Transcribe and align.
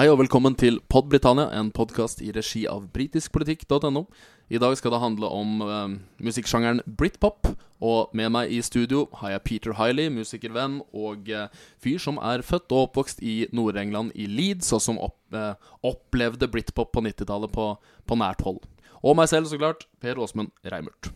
Hei 0.00 0.06
og 0.08 0.16
velkommen 0.16 0.54
til 0.56 0.78
Pod 0.88 1.10
Britannia, 1.12 1.50
en 1.52 1.68
podkast 1.76 2.22
i 2.24 2.30
regi 2.32 2.62
av 2.64 2.86
britiskpolitikk.no. 2.88 4.06
I 4.48 4.56
dag 4.56 4.72
skal 4.78 4.94
det 4.94 5.00
handle 5.02 5.28
om 5.28 5.58
eh, 5.60 5.96
musikksjangeren 6.24 6.78
britpop. 6.96 7.50
Og 7.84 8.14
med 8.16 8.30
meg 8.32 8.48
i 8.48 8.62
studio 8.64 9.02
har 9.20 9.34
jeg 9.34 9.42
Peter 9.44 9.74
Hiley, 9.76 10.08
musikervenn 10.08 10.78
og 10.96 11.28
eh, 11.28 11.52
fyr 11.84 12.00
som 12.00 12.16
er 12.16 12.40
født 12.40 12.72
og 12.72 12.86
oppvokst 12.86 13.20
i 13.20 13.34
Nord-England, 13.52 14.14
i 14.16 14.24
Leeds, 14.24 14.72
og 14.72 14.80
som 14.80 14.96
opp, 15.04 15.18
eh, 15.36 15.52
opplevde 15.84 16.48
britpop 16.48 16.94
på 16.96 17.02
90-tallet 17.04 17.52
på, 17.52 17.66
på 18.08 18.18
nært 18.22 18.40
hold. 18.46 18.62
Og 19.04 19.18
meg 19.20 19.28
selv, 19.28 19.50
så 19.52 19.58
klart, 19.60 19.84
Per 20.00 20.16
Åsmund 20.16 20.48
Reimert. 20.64 21.12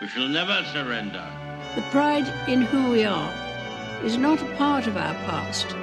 We 0.00 0.08
shall 0.08 0.32
never 0.32 0.64
surrender. 0.72 1.28
The 1.74 1.84
pride 1.92 2.32
in 2.48 2.62
who 2.62 2.96
we 2.96 3.04
are 3.04 3.28
is 4.02 4.16
not 4.16 4.40
a 4.40 4.48
part 4.56 4.86
of 4.88 4.96
our 4.96 5.12
past. 5.28 5.76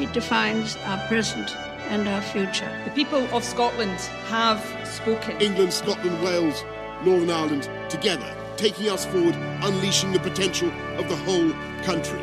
It 0.00 0.14
defines 0.14 0.76
our 0.86 0.98
present 1.08 1.54
and 1.90 2.08
our 2.08 2.22
future. 2.22 2.70
The 2.86 2.90
people 2.90 3.22
of 3.36 3.44
Scotland 3.44 4.00
have 4.30 4.60
spoken. 4.84 5.36
England, 5.42 5.72
Scotland, 5.74 6.16
Wales, 6.24 6.64
Northern 7.04 7.28
Ireland 7.28 7.68
together, 7.90 8.34
taking 8.56 8.88
us 8.88 9.04
forward, 9.04 9.36
unleashing 9.62 10.12
the 10.12 10.20
potential 10.20 10.70
of 10.96 11.04
the 11.08 11.16
whole 11.26 11.52
country. 11.84 12.18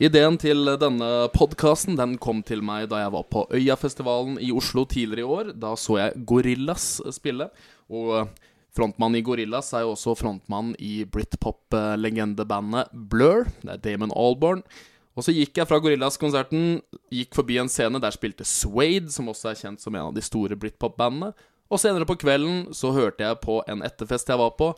Ideen 0.00 0.38
til 0.40 0.64
denne 0.80 1.10
podkasten 1.30 1.98
den 2.00 2.16
kom 2.18 2.40
til 2.42 2.64
meg 2.64 2.88
da 2.90 3.04
jeg 3.04 3.12
var 3.12 3.26
på 3.28 3.44
Øyafestivalen 3.52 4.40
i 4.40 4.48
Oslo 4.50 4.86
tidligere 4.88 5.20
i 5.20 5.28
år. 5.28 5.52
Da 5.52 5.76
så 5.76 5.98
jeg 6.00 6.24
Gorillas 6.26 7.02
spille. 7.12 7.50
Og 7.92 8.32
frontmannen 8.76 9.20
i 9.20 9.24
Gorillas 9.26 9.72
er 9.76 9.84
jo 9.84 9.92
også 9.94 10.14
frontmann 10.18 10.72
i 10.80 11.02
britpop-legendebandet 11.04 12.92
Blur. 12.92 13.46
Det 13.60 13.76
er 13.76 13.82
Damon 13.84 14.14
Alborn. 14.16 14.64
Og 15.12 15.26
så 15.26 15.34
gikk 15.36 15.58
jeg 15.60 15.68
fra 15.68 15.76
Gorillas-konserten, 15.82 16.80
gikk 17.12 17.36
forbi 17.36 17.58
en 17.60 17.68
scene 17.68 18.00
der 18.00 18.14
spilte 18.14 18.46
Suede, 18.48 19.12
som 19.12 19.28
også 19.28 19.50
er 19.50 19.58
kjent 19.60 19.82
som 19.84 19.92
en 19.94 20.08
av 20.08 20.14
de 20.16 20.24
store 20.24 20.56
britpop-bandene. 20.56 21.34
Og 21.72 21.80
senere 21.80 22.08
på 22.08 22.16
kvelden 22.20 22.70
så 22.76 22.94
hørte 22.96 23.24
jeg 23.24 23.40
på 23.44 23.60
en 23.68 23.84
etterfest 23.84 24.32
jeg 24.32 24.40
var 24.40 24.56
på, 24.56 24.72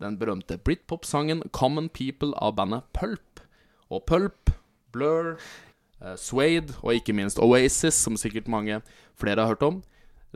den 0.00 0.18
berømte 0.20 0.58
britpop-sangen 0.60 1.42
Common 1.56 1.88
People 1.88 2.32
av 2.40 2.56
bandet 2.56 2.88
Pulp. 2.96 3.40
Og 3.92 4.04
Pulp, 4.08 4.52
Blur, 4.92 5.36
Swade 5.96 6.16
Suede 6.20 6.74
og 6.82 6.98
ikke 6.98 7.14
minst 7.16 7.40
Oasis, 7.40 7.96
som 7.96 8.18
sikkert 8.20 8.50
mange 8.52 8.82
flere 9.16 9.40
har 9.40 9.54
hørt 9.54 9.64
om. 9.64 9.78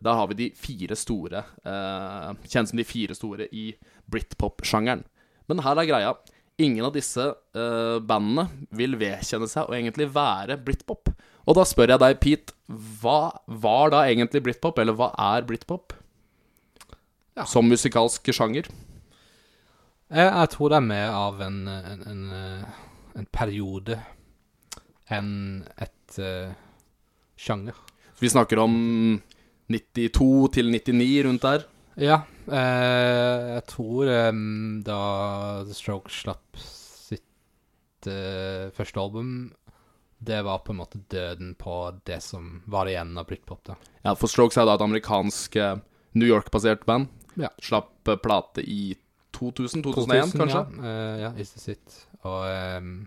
Da 0.05 0.17
har 0.17 0.29
vi 0.31 0.39
de 0.39 0.51
fire 0.57 0.97
store, 0.97 1.45
eh, 1.65 2.29
kjent 2.49 2.71
som 2.71 2.81
de 2.81 2.87
fire 2.89 3.17
store 3.17 3.49
i 3.53 3.71
britpop-sjangeren. 4.11 5.05
Men 5.49 5.65
her 5.65 5.81
er 5.81 5.89
greia. 5.89 6.13
Ingen 6.61 6.85
av 6.85 6.93
disse 6.93 7.25
eh, 7.25 7.99
bandene 8.05 8.49
vil 8.77 8.97
vedkjenne 9.01 9.49
seg 9.49 9.69
å 9.69 9.77
egentlig 9.77 10.11
være 10.13 10.59
britpop. 10.61 11.13
Og 11.49 11.57
da 11.57 11.65
spør 11.65 11.95
jeg 11.95 12.03
deg, 12.03 12.19
Pete, 12.21 12.55
hva 13.01 13.33
var 13.47 13.93
da 13.95 14.05
egentlig 14.09 14.45
britpop, 14.45 14.79
eller 14.79 14.97
hva 14.97 15.11
er 15.33 15.47
britpop? 15.49 15.97
Som 17.49 17.71
musikalsk 17.71 18.29
sjanger. 18.37 18.69
Jeg, 20.11 20.27
jeg 20.27 20.51
tror 20.53 20.73
det 20.73 20.81
er 20.81 20.89
mer 20.89 21.13
av 21.17 21.41
en, 21.47 21.61
en, 21.71 22.07
en, 22.13 22.25
eh, 22.37 22.81
en 23.21 23.29
periode 23.33 23.97
enn 25.11 25.33
et 25.83 26.19
uh, 26.23 26.53
sjanger. 27.39 27.75
Vi 28.21 28.31
snakker 28.31 28.61
om 28.63 28.75
92 29.71 30.51
til 30.57 30.71
99 30.73 31.25
rundt 31.27 31.47
der. 31.47 31.67
Ja, 32.01 32.23
eh, 32.51 33.55
jeg 33.57 33.65
tror 33.71 34.11
eh, 34.11 34.43
da 34.87 35.01
The 35.67 35.77
Strokes 35.77 36.21
slapp 36.25 36.61
sitt 36.61 38.09
eh, 38.11 38.71
første 38.75 39.03
album, 39.03 39.53
det 40.21 40.43
var 40.45 40.61
på 40.65 40.75
en 40.75 40.81
måte 40.83 41.01
døden 41.09 41.55
på 41.59 41.77
det 42.05 42.21
som 42.25 42.61
var 42.69 42.91
igjen 42.91 43.17
av 43.19 43.29
Britpop. 43.29 43.63
da. 43.65 43.79
Ja, 44.05 44.15
for 44.15 44.29
Strokes 44.29 44.59
er 44.61 44.69
da 44.69 44.77
et 44.77 44.85
amerikansk 44.85 45.57
eh, 45.57 45.79
New 46.13 46.29
York-basert 46.29 46.85
band. 46.89 47.09
Ja. 47.41 47.49
Slapp 47.63 48.09
eh, 48.09 48.19
plate 48.21 48.65
i 48.65 48.97
2000-2001, 49.37 50.37
kanskje? 50.37 50.59
Ja, 50.59 50.67
Uh, 50.81 51.21
ja 51.21 51.31
Is 51.39 51.55
This 51.55 51.69
It. 51.77 51.97
Og 52.27 52.45
um, 52.83 53.07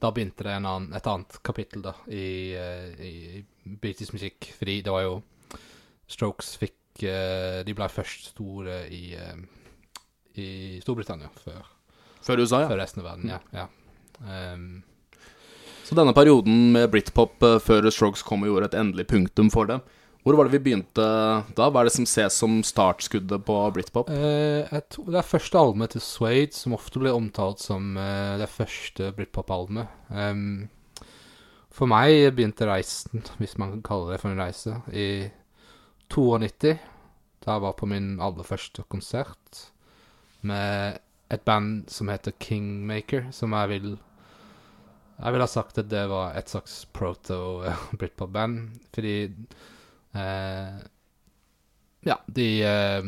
da 0.00 0.12
begynte 0.14 0.46
det 0.46 0.54
en 0.54 0.68
annen, 0.68 0.94
et 0.96 1.08
annet 1.10 1.40
kapittel 1.44 1.82
da, 1.84 1.92
i, 2.08 2.54
eh, 2.56 3.02
i 3.04 3.74
britisk 3.82 4.14
musikk. 4.16 4.48
Fordi 4.56 4.80
det 4.86 4.94
var 4.94 5.04
jo 5.04 5.18
Strokes 6.10 6.54
fikk 6.60 7.04
eh, 7.06 7.60
De 7.66 7.74
ble 7.76 7.88
først 7.92 8.32
store 8.32 8.82
i, 8.90 9.14
eh, 9.14 9.42
i 10.42 10.48
Storbritannia 10.82 11.30
før, 11.44 11.62
Før 12.20 12.42
USA, 12.42 12.64
ja. 12.64 12.70
før 12.72 12.82
resten 12.82 13.04
av 13.04 13.10
verden. 13.12 13.30
Ja, 13.30 13.40
ja. 13.54 13.68
Um, 14.20 14.82
Så 15.86 15.96
denne 15.96 16.12
perioden 16.14 16.72
med 16.74 16.90
britpop 16.92 17.42
eh, 17.46 17.58
før 17.62 17.88
Strokes 17.90 18.22
kom 18.26 18.44
og 18.44 18.52
gjorde 18.52 18.72
et 18.72 18.78
endelig 18.82 19.08
punktum 19.10 19.48
for 19.52 19.70
det. 19.70 19.80
Hvor 20.20 20.36
var 20.36 20.44
det 20.44 20.58
vi 20.58 20.64
begynte 20.66 21.04
da? 21.56 21.70
Hva 21.72 21.80
er 21.80 21.88
det 21.88 21.94
som 21.94 22.04
ses 22.04 22.34
som 22.42 22.58
startskuddet 22.66 23.40
på 23.46 23.54
britpop? 23.72 24.10
eh, 24.12 24.68
det 24.68 25.16
er 25.16 25.24
første 25.24 25.56
albumet 25.56 25.94
til 25.94 26.04
Swade, 26.04 26.52
som 26.52 26.76
ofte 26.76 27.00
blir 27.00 27.16
omtalt 27.16 27.62
som 27.64 27.96
eh, 27.96 28.36
det 28.42 28.50
første 28.52 29.14
britpop-albumet. 29.16 29.88
Um, 30.12 30.68
for 31.72 31.88
meg 31.88 32.34
begynte 32.36 32.68
reisen, 32.68 33.24
hvis 33.40 33.56
man 33.56 33.78
kan 33.78 33.86
kalle 33.86 34.12
det 34.12 34.20
for 34.20 34.34
en 34.34 34.42
reise, 34.42 34.76
i 34.92 35.30
92. 36.10 36.76
Da 37.40 37.56
jeg 37.56 37.64
var 37.64 37.76
på 37.78 37.88
min 37.88 38.18
aller 38.20 38.46
første 38.46 38.84
konsert 38.92 39.64
med 40.46 40.98
et 41.30 41.44
band 41.46 41.90
som 41.92 42.10
heter 42.10 42.34
Kingmaker, 42.42 43.30
som 43.32 43.54
jeg 43.56 43.68
vil 43.74 43.90
Jeg 45.20 45.32
vil 45.34 45.42
ha 45.44 45.46
sagt 45.52 45.78
at 45.78 45.90
det 45.92 46.06
var 46.08 46.32
et 46.32 46.48
slags 46.48 46.86
proto-britpop-band, 46.96 48.70
fordi 48.94 49.16
eh, 50.16 50.78
Ja, 52.08 52.16
de 52.26 52.48
eh, 52.64 53.02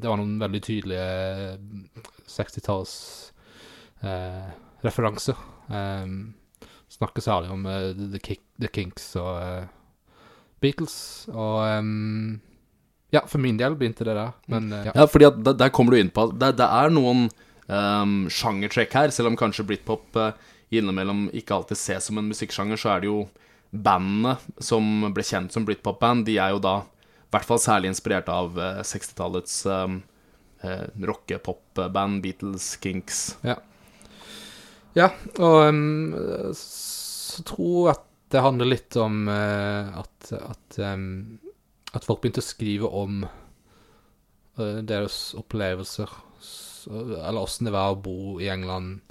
Det 0.00 0.10
var 0.10 0.18
noen 0.18 0.38
veldig 0.42 0.62
tydelige 0.66 1.58
60-talls 2.26 2.94
eh, 4.02 4.50
referanser. 4.82 5.38
Um, 5.68 6.34
snakker 6.94 7.22
særlig 7.24 7.50
om 7.54 7.66
eh, 7.66 7.94
The, 8.18 8.68
Kinks 8.68 9.14
og 9.20 9.38
eh, 9.40 9.70
Beatles, 10.64 10.96
og 11.32 11.62
um, 11.78 12.40
Ja, 13.14 13.22
for 13.30 13.38
min 13.38 13.60
del 13.60 13.76
begynte 13.78 14.06
det 14.06 14.16
der, 14.16 14.32
men 14.50 14.72
uh, 14.72 14.80
ja. 14.88 14.94
Ja, 14.96 15.06
fordi 15.10 15.28
at 15.28 15.38
der, 15.46 15.58
der 15.60 15.72
kommer 15.74 15.94
du 15.94 16.00
inn 16.00 16.12
på 16.14 16.28
at 16.28 16.34
det, 16.40 16.54
det 16.58 16.66
er 16.66 16.94
noen 16.94 17.28
um, 17.68 18.16
sjangertrekk 18.32 18.96
her, 18.98 19.14
selv 19.14 19.30
om 19.30 19.38
kanskje 19.38 19.66
britpop 19.68 20.18
uh, 20.18 20.32
innimellom 20.74 21.28
ikke 21.36 21.54
alltid 21.54 21.78
ses 21.78 22.08
som 22.08 22.18
en 22.18 22.30
musikksjanger, 22.30 22.80
så 22.80 22.94
er 22.94 23.04
det 23.04 23.10
jo 23.10 23.20
bandene 23.74 24.36
som 24.62 25.08
ble 25.14 25.24
kjent 25.26 25.54
som 25.54 25.66
britpop-band, 25.66 26.26
de 26.28 26.38
er 26.38 26.54
jo 26.54 26.62
da 26.62 26.80
i 26.84 27.34
hvert 27.34 27.48
fall 27.48 27.58
særlig 27.58 27.90
inspirert 27.90 28.28
av 28.30 28.58
uh, 28.58 28.80
60-tallets 28.86 29.64
um, 29.66 30.00
uh, 30.62 30.86
rockepop-band, 31.02 32.20
Beatles, 32.22 32.74
Kinks. 32.82 33.24
Ja. 33.42 33.58
ja 34.94 35.10
og 35.42 35.56
um, 35.66 36.54
så 36.54 37.42
tror 37.50 37.88
jeg 37.88 37.96
at 37.96 38.10
det 38.34 38.42
handler 38.42 38.66
litt 38.66 38.96
om 38.98 39.28
uh, 39.30 39.98
at, 40.00 40.32
at, 40.34 40.78
um, 40.82 41.38
at 41.94 42.06
folk 42.06 42.24
begynte 42.24 42.42
å 42.42 42.46
skrive 42.46 42.88
om 42.90 43.20
uh, 43.22 44.80
deres 44.82 45.18
opplevelser, 45.38 46.10
så, 46.42 46.90
eller 47.14 47.44
åssen 47.44 47.68
det 47.68 47.74
var 47.76 47.92
å 47.94 48.00
bo 48.02 48.40
i 48.42 48.50
England 48.50 49.04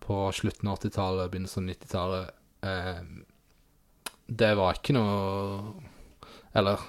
på 0.00 0.22
slutten 0.32 0.70
av 0.70 0.78
80-tallet, 0.78 1.28
begynnelsen 1.28 1.66
av 1.66 1.74
90-tallet. 1.74 2.38
Uh, 2.64 3.02
det 4.28 4.50
var 4.58 4.76
ikke 4.76 4.92
noe 4.92 5.70
Eller 6.58 6.80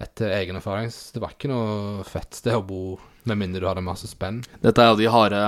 etter 0.00 0.32
egen 0.38 0.56
erfaring, 0.56 0.88
det 0.88 1.20
var 1.20 1.34
ikke 1.34 1.50
noe 1.50 2.06
fett 2.08 2.38
sted 2.38 2.56
å 2.56 2.62
bo, 2.64 2.94
med 3.28 3.42
mindre 3.42 3.60
du 3.60 3.68
hadde 3.68 3.84
masse 3.84 4.08
spenn. 4.08 4.40
Dette 4.62 4.86
er 4.86 4.94
jo 4.94 5.02
de 5.02 5.10
harde 5.12 5.42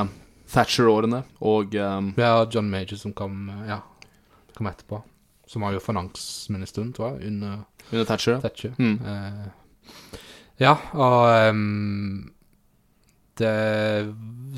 Thatcher-årene, 0.53 1.23
og 1.41 1.79
um, 1.79 2.11
Ja, 2.21 2.43
John 2.51 2.69
Major 2.75 3.01
som 3.01 3.15
kom, 3.17 3.47
ja, 3.71 3.81
kom 4.59 4.69
etterpå. 4.69 5.01
Som 5.53 5.67
var 5.67 5.75
jo 5.75 5.83
finansministeren, 5.85 6.95
tror 6.97 7.19
jeg, 7.19 7.29
under 7.29 7.65
under 7.93 8.07
Thatcher. 8.09 8.41
Thatcher. 8.41 8.73
Mm. 8.79 9.01
Eh, 9.05 10.17
ja, 10.63 10.77
og 10.97 11.51
um, 11.51 12.33
det 13.41 13.53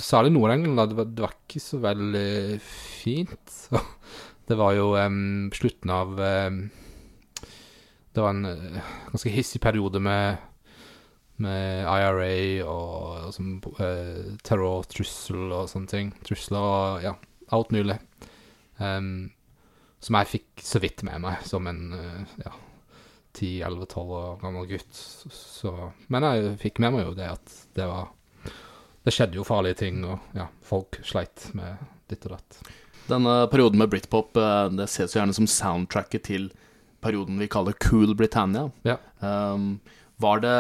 Særlig 0.03 0.33
Nord-England, 0.35 0.91
det 0.91 0.97
var, 0.99 1.05
det 1.07 1.23
var 1.23 1.35
ikke 1.35 1.61
så 1.63 1.79
veldig 1.83 2.61
fint. 2.67 3.59
det 4.49 4.57
var 4.59 4.75
jo 4.75 4.89
um, 4.99 5.51
slutten 5.55 5.93
av 5.95 6.19
um, 6.19 6.65
Det 8.15 8.23
var 8.23 8.35
en 8.35 8.47
uh, 8.47 8.81
ganske 9.13 9.31
hissig 9.35 9.63
periode 9.63 10.03
med 10.03 10.51
med 11.43 11.83
IRA 11.83 12.63
og, 12.71 13.27
og 13.27 13.31
som, 13.35 13.57
terror, 14.47 14.85
trussel 14.87 15.51
og 15.51 15.67
sånne 15.67 15.91
ting. 15.91 16.13
Trusler 16.23 16.63
og 16.63 17.03
ja, 17.03 17.17
alt 17.51 17.73
mulig. 17.75 17.97
Ehm, 18.79 19.34
som 20.05 20.19
jeg 20.21 20.31
fikk 20.31 20.65
så 20.65 20.81
vidt 20.83 21.05
med 21.07 21.23
meg 21.25 21.45
som 21.49 21.67
en 21.71 21.83
eh, 21.97 22.35
ja, 22.45 22.53
10-11-12 23.35 24.13
år 24.19 24.37
gammel 24.43 24.69
gutt. 24.75 24.93
Så, 24.95 25.73
men 26.13 26.27
jeg 26.29 26.53
fikk 26.61 26.83
med 26.85 26.95
meg 26.95 27.09
jo 27.09 27.17
det 27.19 27.31
at 27.33 27.57
det 27.75 27.89
var 27.91 28.13
Det 29.05 29.13
skjedde 29.13 29.37
jo 29.37 29.45
farlige 29.45 29.83
ting, 29.83 30.05
og 30.07 30.37
ja, 30.37 30.47
folk 30.65 31.01
sleit 31.05 31.51
med 31.57 31.81
ditt 32.09 32.25
og 32.29 32.37
datt. 32.37 32.61
Denne 33.09 33.35
perioden 33.53 33.81
med 33.81 33.91
britpop 33.93 34.37
eh, 34.41 34.69
Det 34.77 34.89
ses 34.89 35.13
jo 35.13 35.21
gjerne 35.21 35.37
som 35.37 35.49
soundtracket 35.51 36.29
til 36.31 36.53
perioden 37.05 37.41
vi 37.41 37.51
kaller 37.53 37.77
Cool 37.85 38.15
Britannia. 38.17 38.71
Ja. 38.85 38.97
Um, 39.21 39.77
var 40.21 40.41
det 40.41 40.55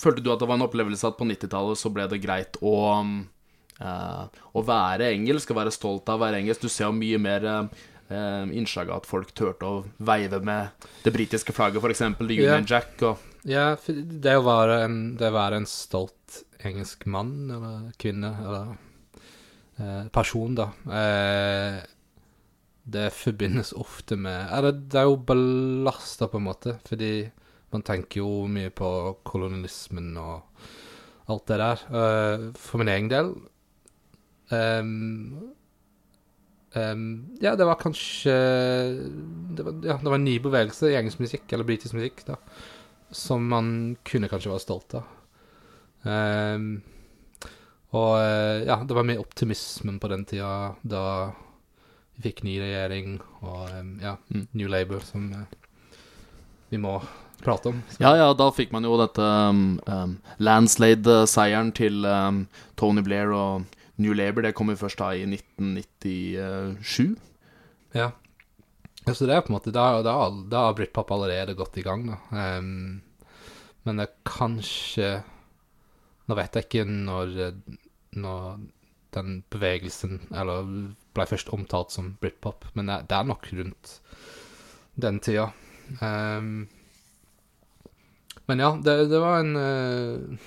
Følte 0.00 0.22
du 0.24 0.32
at 0.32 0.40
det 0.40 0.48
var 0.48 0.58
en 0.58 0.66
opplevelse 0.66 1.06
at 1.06 1.18
på 1.18 1.26
90-tallet 1.28 1.78
så 1.78 1.92
ble 1.94 2.08
det 2.10 2.22
greit 2.22 2.58
å 2.62 2.74
eh, 2.96 4.24
Å 4.26 4.64
være 4.66 5.12
engelsk, 5.12 5.52
å 5.52 5.58
være 5.60 5.74
stolt 5.74 6.10
av 6.10 6.18
å 6.18 6.24
være 6.24 6.40
engelsk? 6.42 6.64
Du 6.64 6.72
ser 6.72 6.88
jo 6.88 6.96
mye 6.96 7.20
mer 7.22 7.46
uh, 7.46 7.86
innslag 8.10 8.90
av 8.90 9.02
at 9.02 9.06
folk 9.06 9.30
turte 9.38 9.66
å 9.66 9.82
veive 10.02 10.40
med 10.42 10.86
det 11.04 11.12
britiske 11.14 11.54
flagget, 11.54 11.82
f.eks. 11.82 12.02
The 12.18 12.26
Union 12.26 12.42
yeah. 12.42 12.64
Jack. 12.66 12.96
Og, 13.06 13.26
Ja, 13.46 13.76
det 13.94 14.36
å 14.36 14.44
være 14.44 14.80
en, 14.86 14.98
det 15.20 15.30
å 15.30 15.36
være 15.36 15.60
en 15.60 15.68
stolt 15.70 16.42
engelsk 16.66 17.06
mann 17.06 17.50
eller 17.50 17.86
kvinne 18.00 18.32
eller 18.42 18.72
eh, 19.78 20.08
person, 20.12 20.56
da 20.58 20.68
eh, 20.92 21.78
Det 22.90 23.06
forbindes 23.14 23.72
ofte 23.72 24.18
med 24.20 24.50
Eller 24.56 24.76
det 24.76 25.00
er 25.00 25.08
jo 25.08 25.20
belasta, 25.30 26.28
på 26.28 26.40
en 26.40 26.48
måte, 26.48 26.76
fordi 26.88 27.30
man 27.70 27.86
tenker 27.86 28.24
jo 28.24 28.48
mye 28.50 28.72
på 28.74 28.90
kolonialismen 29.22 30.16
og 30.18 30.42
alt 31.30 31.46
det 31.46 31.58
der. 31.60 31.82
Eh, 31.86 32.46
for 32.58 32.82
min 32.82 32.90
egen 32.90 33.10
del 33.12 33.28
ehm, 34.50 35.52
ehm, 36.74 37.06
Ja, 37.40 37.56
det 37.56 37.66
var 37.66 37.80
kanskje 37.80 38.34
det 39.56 39.64
var, 39.66 39.80
ja, 39.84 39.96
det 40.02 40.08
var 40.08 40.18
en 40.18 40.28
ny 40.28 40.38
bevegelse 40.42 40.90
i 40.90 40.98
engelsk 40.98 41.22
musikk, 41.22 41.48
eller 41.52 41.68
britisk 41.68 41.96
musikk, 41.98 42.24
da 42.28 42.36
som 43.10 43.48
man 43.48 43.96
kunne 44.06 44.28
kanskje 44.30 44.50
være 44.52 44.62
stolt 44.62 44.94
av. 44.94 45.06
Um, 46.02 46.80
og 47.90 48.12
eh, 48.22 48.62
ja, 48.68 48.78
det 48.86 48.94
var 48.94 49.06
mye 49.06 49.20
optimismen 49.20 49.98
på 50.00 50.08
den 50.12 50.22
tida 50.24 50.76
da 50.86 51.04
vi 52.14 52.28
fikk 52.28 52.44
ny 52.46 52.54
regjering 52.62 53.16
og 53.42 53.64
um, 53.74 53.96
ja, 54.02 54.16
Mm. 54.30 54.46
New 54.52 54.68
Labour, 54.70 55.02
som 55.02 55.26
uh, 55.32 55.42
vi 56.70 56.78
må 56.78 57.00
prate 57.42 57.72
om. 57.72 57.82
Ja, 57.98 58.14
ja, 58.16 58.30
da 58.36 58.50
fikk 58.54 58.70
man 58.70 58.86
jo 58.86 58.94
dette 59.00 59.24
um, 59.24 59.80
um, 59.90 60.14
landslide-seieren 60.38 61.74
til 61.74 62.04
um, 62.06 62.44
Tony 62.78 63.02
Blair 63.02 63.34
og 63.34 63.66
New 64.00 64.16
Labour. 64.16 64.46
Det 64.46 64.54
kom 64.56 64.72
jo 64.72 64.80
først 64.80 65.00
da 65.00 65.12
i 65.14 65.26
1997. 65.28 67.14
Ja. 67.94 68.10
ja. 69.06 69.14
Så 69.14 69.26
det 69.26 69.36
er 69.36 69.44
på 69.44 69.50
en 69.52 69.56
måte 69.58 69.72
Da, 69.74 70.02
da, 70.06 70.14
da 70.50 70.66
har 70.68 70.76
britpop 70.78 71.10
allerede 71.14 71.56
gått 71.58 71.78
i 71.80 71.84
gang, 71.86 72.06
da. 72.12 72.18
Um, 72.58 73.00
men 73.88 74.00
det 74.00 74.08
er 74.08 74.18
kanskje 74.28 75.12
Nå 76.28 76.36
vet 76.36 76.54
jeg 76.54 76.66
ikke 76.68 76.84
når, 76.86 77.30
når 78.20 78.60
den 79.16 79.40
bevegelsen 79.50 80.20
Eller 80.30 80.68
ble 81.16 81.26
først 81.26 81.50
omtalt 81.50 81.90
som 81.90 82.12
britpop, 82.22 82.68
men 82.78 82.92
det, 82.92 83.16
er 83.16 83.26
nok 83.26 83.48
rundt 83.56 83.96
den 85.00 85.18
tida. 85.24 85.48
Um, 85.98 86.68
men 88.46 88.62
ja, 88.62 88.68
det, 88.84 88.94
det 89.10 89.18
var 89.22 89.40
en 89.40 89.56
eh, 89.58 90.46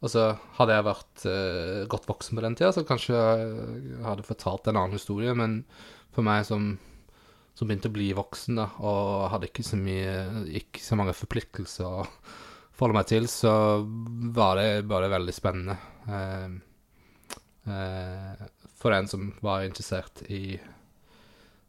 Altså, 0.00 0.30
hadde 0.56 0.76
jeg 0.76 0.86
vært 0.86 1.24
eh, 1.28 1.80
godt 1.92 2.06
voksen 2.08 2.38
på 2.38 2.44
den 2.44 2.54
tida, 2.56 2.70
så 2.72 2.86
kanskje 2.88 3.16
jeg 3.16 3.98
hadde 4.06 4.24
fortalt 4.24 4.70
en 4.70 4.78
annen 4.80 4.96
historie, 4.96 5.34
men 5.36 5.58
for 6.14 6.24
meg 6.24 6.46
som, 6.48 6.70
som 7.52 7.68
begynte 7.68 7.90
å 7.90 7.96
bli 7.98 8.08
voksen, 8.16 8.56
da, 8.62 8.70
og 8.80 9.28
hadde 9.34 9.50
ikke 9.50 9.66
så 9.66 9.76
mye 9.80 10.14
Ikke 10.62 10.80
så 10.82 10.96
mange 10.96 11.16
forpliktelser 11.16 11.84
å 11.84 12.06
forholde 12.72 12.96
meg 12.96 13.10
til, 13.12 13.28
så 13.28 13.52
var 14.32 14.56
det 14.56 14.88
bare 14.88 15.12
veldig 15.12 15.36
spennende. 15.36 15.76
Eh, 16.08 16.48
eh, 17.76 18.44
for 18.80 18.96
en 18.96 19.10
som 19.12 19.28
var 19.44 19.68
interessert 19.68 20.24
i 20.32 20.56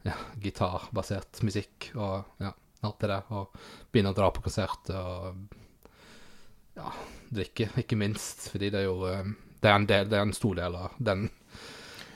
ja, 0.07 0.15
gitarbasert 0.39 1.43
musikk 1.43 1.91
og 1.99 2.39
ja, 2.41 2.55
alt 2.87 3.03
det 3.03 3.11
der, 3.11 3.27
og 3.35 3.51
begynne 3.91 4.15
å 4.15 4.17
dra 4.17 4.31
på 4.31 4.47
konsert 4.47 4.87
og 4.95 5.35
ja, 6.79 6.93
drikke, 7.31 7.69
ikke 7.79 7.97
minst, 7.99 8.49
fordi 8.51 8.69
det 8.73 8.81
er 8.83 8.89
jo 8.89 9.05
eh, 9.07 9.23
det 9.61 9.69
er 9.69 9.75
en, 9.77 9.85
del, 9.89 10.07
det 10.09 10.17
er 10.17 10.25
en 10.25 10.33
stor 10.33 10.55
del 10.57 10.75
av 10.75 10.91
den 10.99 11.29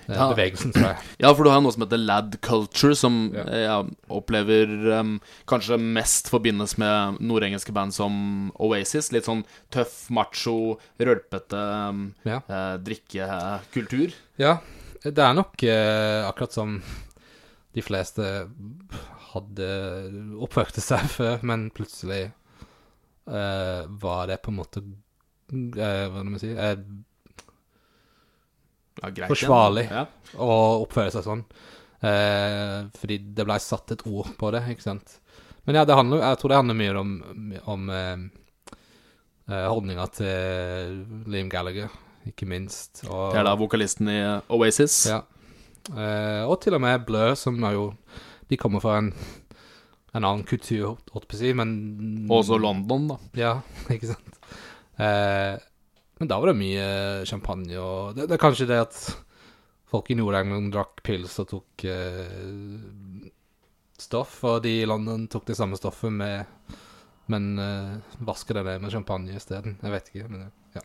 Ja. 0.08 0.28
bevegelsen, 0.30 0.70
tror 0.74 0.84
jeg. 0.92 0.98
Ja, 1.24 1.32
for 1.34 1.44
du 1.46 1.50
har 1.50 1.62
noe 1.66 1.74
som 1.74 1.82
heter 1.82 1.98
lad 1.98 2.36
culture, 2.46 2.94
som 2.98 3.32
Ja. 3.34 3.44
jeg 3.58 3.96
opplever 4.14 4.70
um, 5.00 5.16
kanskje 5.50 5.80
mest 5.82 6.30
forbindes 6.30 6.76
med 6.78 7.18
nordengelske 7.26 7.74
band 7.74 7.94
som 7.96 8.52
Oasis. 8.62 9.12
Litt 9.16 9.26
sånn 9.26 9.42
tøff, 9.74 10.10
macho, 10.14 10.78
rølpete 11.02 11.58
um, 11.90 12.04
Ja. 12.26 12.42
eh, 12.50 12.78
drikkekultur. 12.86 14.14
Ja, 14.38 14.60
det 15.04 15.18
er 15.18 15.34
nok 15.38 15.64
eh, 15.64 16.22
akkurat 16.30 16.54
som 16.54 16.82
de 17.74 17.82
fleste 17.82 18.48
hadde 19.34 19.72
oppførte 20.40 20.82
seg 20.86 21.10
før, 21.12 21.42
men 21.44 21.70
plutselig 21.76 22.28
eh, 23.28 23.86
var 23.88 24.28
det 24.28 24.42
på 24.44 24.52
en 24.52 24.60
måte 24.60 24.82
uh, 24.82 24.96
Hva 25.52 26.22
skal 26.22 26.30
man 26.30 26.42
si 26.42 26.52
uh, 26.54 26.76
Ja, 29.02 29.10
greit, 29.10 29.28
Forsvarlig. 29.28 29.88
Ja. 29.92 30.06
Å 30.40 30.52
oppføre 30.86 31.12
seg 31.12 31.26
sånn. 31.26 31.42
Fordi 32.00 33.16
det 33.36 33.44
blei 33.44 33.58
satt 33.60 33.92
et 33.92 34.04
ord 34.08 34.30
på 34.40 34.52
det, 34.56 34.62
ikke 34.72 34.86
sant. 34.86 35.18
Men 35.68 35.80
ja, 35.80 35.84
det 35.90 35.98
handler, 35.98 36.22
jeg 36.22 36.40
tror 36.40 36.54
det 36.54 36.60
handler 36.62 36.78
mye 36.80 36.94
om, 37.02 37.12
om 37.74 37.92
holdninga 39.52 40.06
til 40.16 41.02
Liam 41.28 41.50
Gallagher, 41.52 41.92
ikke 42.30 42.48
minst. 42.48 43.04
Og, 43.10 43.34
Det 43.34 43.42
er 43.42 43.50
da 43.50 43.56
vokalisten 43.60 44.14
i 44.14 44.20
Oasis. 44.56 44.96
Ja. 45.12 45.20
Og 46.48 46.56
til 46.64 46.80
og 46.80 46.86
med 46.86 47.04
Blø, 47.10 47.34
som 47.36 47.60
er 47.68 47.76
jo 47.76 47.90
De 48.48 48.62
kommer 48.62 48.80
fra 48.86 49.00
en, 49.02 49.12
en 50.16 50.24
annen 50.24 50.46
kultur, 50.48 50.96
si, 51.36 51.52
men 51.58 52.28
også 52.32 52.60
London, 52.62 53.10
da. 53.12 53.18
Ja, 53.36 53.54
ikke 53.96 54.14
sant. 54.14 54.38
Eh, 54.96 55.56
men 56.16 56.32
da 56.32 56.40
var 56.40 56.54
det 56.54 56.60
mye 56.62 56.84
champagne 57.28 57.76
og 57.76 58.16
Det, 58.16 58.30
det 58.30 58.38
er 58.38 58.40
kanskje 58.40 58.70
det 58.70 58.78
at 58.86 59.00
folk 59.92 60.08
i 60.12 60.16
Nord-England 60.16 60.72
drakk 60.72 61.04
pils 61.04 61.36
og 61.44 61.50
tok 61.52 61.86
eh, 61.92 63.28
stoff, 64.00 64.40
og 64.48 64.62
de 64.64 64.78
i 64.82 64.88
London 64.88 65.28
tok 65.32 65.50
det 65.52 65.60
samme 65.60 65.80
stoffet 65.80 66.14
med 66.16 66.72
Men 67.32 67.60
eh, 67.60 67.94
vasker 68.22 68.60
det 68.60 68.64
ned 68.68 68.84
med 68.84 68.92
champagne 68.94 69.36
isteden. 69.36 69.80
Jeg 69.82 69.92
vet 69.92 70.10
ikke. 70.12 70.28
Men, 70.30 70.52
ja. 70.76 70.82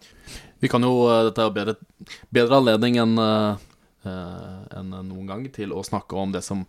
Vi 0.63 0.71
kan 0.73 0.83
jo, 0.83 1.05
eh, 1.13 1.27
Dette 1.29 1.45
er 1.45 1.53
bedre, 1.53 1.75
bedre 2.33 2.63
anledning 2.63 2.97
enn 3.03 3.19
eh, 3.21 3.67
enn 4.09 4.95
noen 4.95 5.27
gang 5.29 5.43
til 5.53 5.75
å 5.77 5.83
snakke 5.85 6.17
om 6.17 6.33
det 6.33 6.41
som 6.47 6.63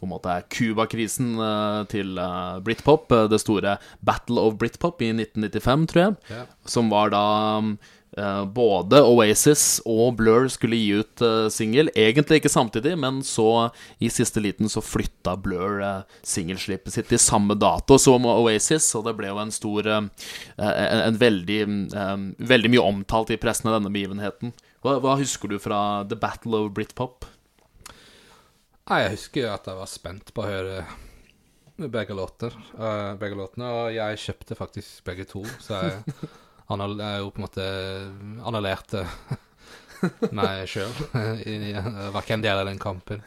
på 0.00 0.08
en 0.08 0.14
måte 0.14 0.40
Cuba-krisen 0.52 1.34
eh, 1.36 1.84
til 1.92 2.18
eh, 2.18 2.58
Britpop. 2.64 3.12
eh, 3.12 3.28
det 3.30 3.40
store 3.42 3.76
Battle 4.00 4.40
of 4.40 4.58
Britpop 4.60 5.02
i 5.04 5.12
1995, 5.12 5.88
tror 5.92 6.04
jeg. 6.06 6.20
Yeah. 6.30 6.52
Som 6.64 6.92
var 6.92 7.12
da 7.12 7.24
både 8.50 8.98
Oasis 9.06 9.76
og 9.86 10.16
Blur 10.18 10.48
skulle 10.50 10.74
gi 10.74 10.96
ut 10.98 11.22
singel. 11.54 11.92
Egentlig 11.94 12.40
ikke 12.40 12.50
samtidig, 12.50 12.96
men 12.98 13.20
så 13.22 13.70
i 14.02 14.10
siste 14.10 14.42
liten 14.42 14.66
så 14.66 14.82
flytta 14.82 15.36
Blur 15.38 15.78
singelslippet 16.26 16.90
sitt 16.90 17.06
til 17.12 17.22
samme 17.22 17.54
dato 17.54 18.00
som 18.02 18.26
Oasis, 18.26 18.88
og 18.98 19.06
det 19.06 19.14
ble 19.14 19.30
jo 19.30 19.38
en 19.38 19.54
stor 19.54 19.92
en, 19.94 20.10
veldig 21.22 21.60
Veldig 22.50 22.74
mye 22.74 22.88
omtalt 22.90 23.30
i 23.30 23.38
pressen 23.38 23.70
av 23.70 23.78
denne 23.78 23.94
begivenheten. 23.94 24.56
Hva, 24.82 24.98
hva 24.98 25.14
husker 25.22 25.54
du 25.54 25.60
fra 25.62 26.02
The 26.10 26.18
Battle 26.18 26.64
of 26.64 26.74
Britpop? 26.74 27.30
Nei, 28.88 29.02
jeg 29.04 29.14
husker 29.14 29.50
at 29.52 29.68
jeg 29.68 29.78
var 29.78 29.90
spent 29.90 30.32
på 30.34 30.42
å 30.44 30.48
høre 30.48 30.80
begge 31.90 32.16
låter. 32.16 32.56
uh, 32.76 33.14
begge 33.20 33.38
låtene, 33.38 33.68
og 33.72 33.94
jeg 33.94 34.20
kjøpte 34.24 34.58
faktisk 34.58 35.04
begge 35.06 35.26
to, 35.28 35.44
så 35.62 35.80
jeg, 35.84 36.16
anal 36.72 36.96
jo 36.98 37.30
på 37.30 37.40
en 37.40 37.46
måte 37.46 37.68
annullerte 38.46 39.04
meg 40.38 40.64
sjøl. 40.70 40.92
Var 41.12 42.20
ikke 42.22 42.38
en 42.38 42.46
del 42.46 42.62
av 42.62 42.68
den 42.68 42.80
kampen. 42.82 43.24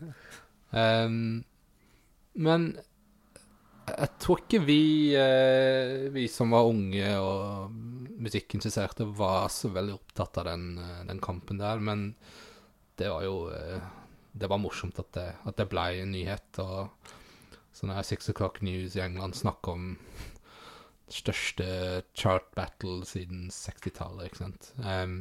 Um, 0.74 1.44
men 2.34 2.72
jeg 3.84 4.14
tror 4.22 4.42
ikke 4.42 4.62
vi, 4.64 4.84
uh, 5.18 6.10
vi 6.14 6.28
som 6.32 6.54
var 6.56 6.70
unge 6.70 7.10
og 7.20 7.74
musikkinteresserte, 8.24 9.06
var 9.06 9.50
så 9.52 9.70
veldig 9.74 9.94
opptatt 9.94 10.38
av 10.38 10.46
den, 10.46 10.78
eh, 10.78 11.06
den 11.08 11.20
kampen 11.20 11.58
der. 11.58 11.80
Men 11.80 12.16
det 12.96 13.10
var 13.10 13.24
jo 13.26 13.50
eh, 13.52 13.82
Det 14.34 14.50
var 14.50 14.62
morsomt 14.62 14.98
at 15.02 15.12
det, 15.16 15.28
at 15.46 15.60
det 15.60 15.68
ble 15.72 15.84
en 16.02 16.14
nyhet. 16.16 16.60
Og 16.64 17.12
sånn 17.74 17.94
her 17.94 18.06
Six 18.06 18.32
O'Clock 18.34 18.62
News 18.66 18.98
i 18.98 19.04
England 19.06 19.38
snakker 19.38 19.76
om 19.78 19.92
største 21.14 21.68
chart 22.18 22.48
battle 22.58 23.04
siden 23.06 23.48
60-tallet, 23.54 24.30
ikke 24.32 24.42
sant. 24.42 24.72
Um, 24.82 25.20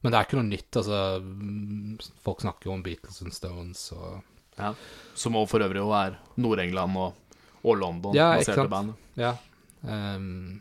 men 0.00 0.12
det 0.12 0.18
er 0.18 0.26
ikke 0.28 0.38
noe 0.38 0.48
nytt. 0.48 0.76
altså 0.80 1.00
mm, 1.24 1.98
Folk 2.24 2.44
snakker 2.44 2.70
jo 2.70 2.76
om 2.76 2.84
Beatles 2.86 3.20
and 3.24 3.34
Stones 3.36 3.88
og 3.96 4.20
Ja. 4.60 4.74
Som 5.16 5.36
også 5.38 5.54
for 5.54 5.64
øvrig 5.64 5.80
er 5.96 6.18
Nord-England 6.40 6.96
og, 7.00 7.36
og 7.64 7.78
London 7.80 8.16
Ja, 8.16 8.32
ikke 8.36 8.44
baserte 8.52 8.62
sant? 8.62 8.70
band. 8.70 8.94
Ja. 9.16 9.34
ehm, 9.88 10.60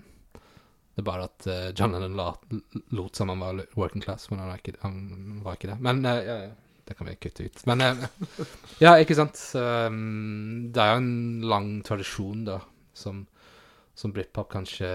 det 0.95 1.03
er 1.03 1.07
bare 1.07 1.27
at 1.29 1.47
uh, 1.47 1.69
John 1.75 1.93
Lennon 1.95 2.15
lot, 2.19 2.43
lot 2.91 3.15
som 3.15 3.29
han 3.31 3.39
var 3.43 3.61
working 3.79 4.03
class, 4.03 4.29
men 4.31 4.39
han, 4.39 4.55
ikke, 4.59 4.75
han 4.81 5.41
var 5.45 5.55
ikke 5.55 5.71
det. 5.73 5.77
Men 5.83 6.03
uh, 6.05 6.15
ja, 6.19 6.37
ja. 6.47 6.49
Det 6.89 6.95
kan 6.97 7.07
vi 7.07 7.15
kutte 7.21 7.45
ut. 7.45 7.59
Men 7.69 7.81
eh, 7.85 8.05
ja, 8.81 8.95
ikke 8.97 9.15
sant. 9.17 9.37
Um, 9.55 10.69
det 10.73 10.81
er 10.81 10.95
jo 10.95 11.01
en 11.03 11.11
lang 11.51 11.67
tradisjon, 11.85 12.41
da, 12.49 12.57
som, 12.97 13.21
som 13.95 14.13
britpop 14.15 14.49
kanskje 14.57 14.89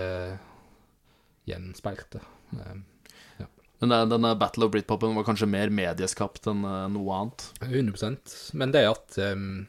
gjenspeilte. 1.48 2.20
Um, 2.52 2.84
Men 3.84 4.08
denne 4.08 4.30
Battle 4.40 4.64
of 4.64 4.70
Britpopen 4.72 5.14
var 5.18 5.26
kanskje 5.26 5.48
mer 5.50 5.68
medieskapt 5.74 6.46
enn 6.48 6.62
eh, 6.64 6.84
noe 6.94 7.16
annet. 7.18 7.42
100% 7.66 8.34
Men 8.56 8.72
det 8.72 8.84
at 8.88 9.18
um, 9.20 9.66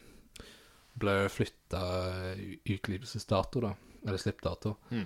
Blur 0.95 1.25
flytta 1.27 1.81
utgivelsesdato, 2.63 3.61
da, 3.65 3.73
eller 4.05 4.21
slippdato, 4.21 4.75
Mm. 4.93 5.05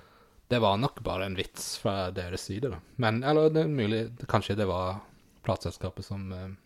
det 0.52 0.60
var 0.62 0.78
nok 0.78 1.00
bare 1.02 1.26
en 1.26 1.36
vits 1.40 1.78
fra 1.82 2.12
deres 2.14 2.44
side, 2.46 2.70
da. 2.70 2.78
Men 3.02 3.24
eller 3.24 3.50
det 3.50 3.64
er 3.64 3.72
mulig 3.72 4.02
Kanskje 4.30 4.56
det 4.60 4.68
var 4.70 5.00
plateselskapet 5.48 6.06
som 6.06 6.28
um, 6.32 6.58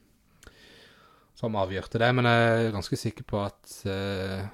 som 1.43 1.57
avgjørte 1.59 1.99
det, 1.99 2.07
men 2.15 2.27
jeg 2.29 2.67
er 2.69 2.75
ganske 2.75 2.95
sikker 2.99 3.25
på 3.27 3.41
at 3.43 3.73
uh... 3.91 4.45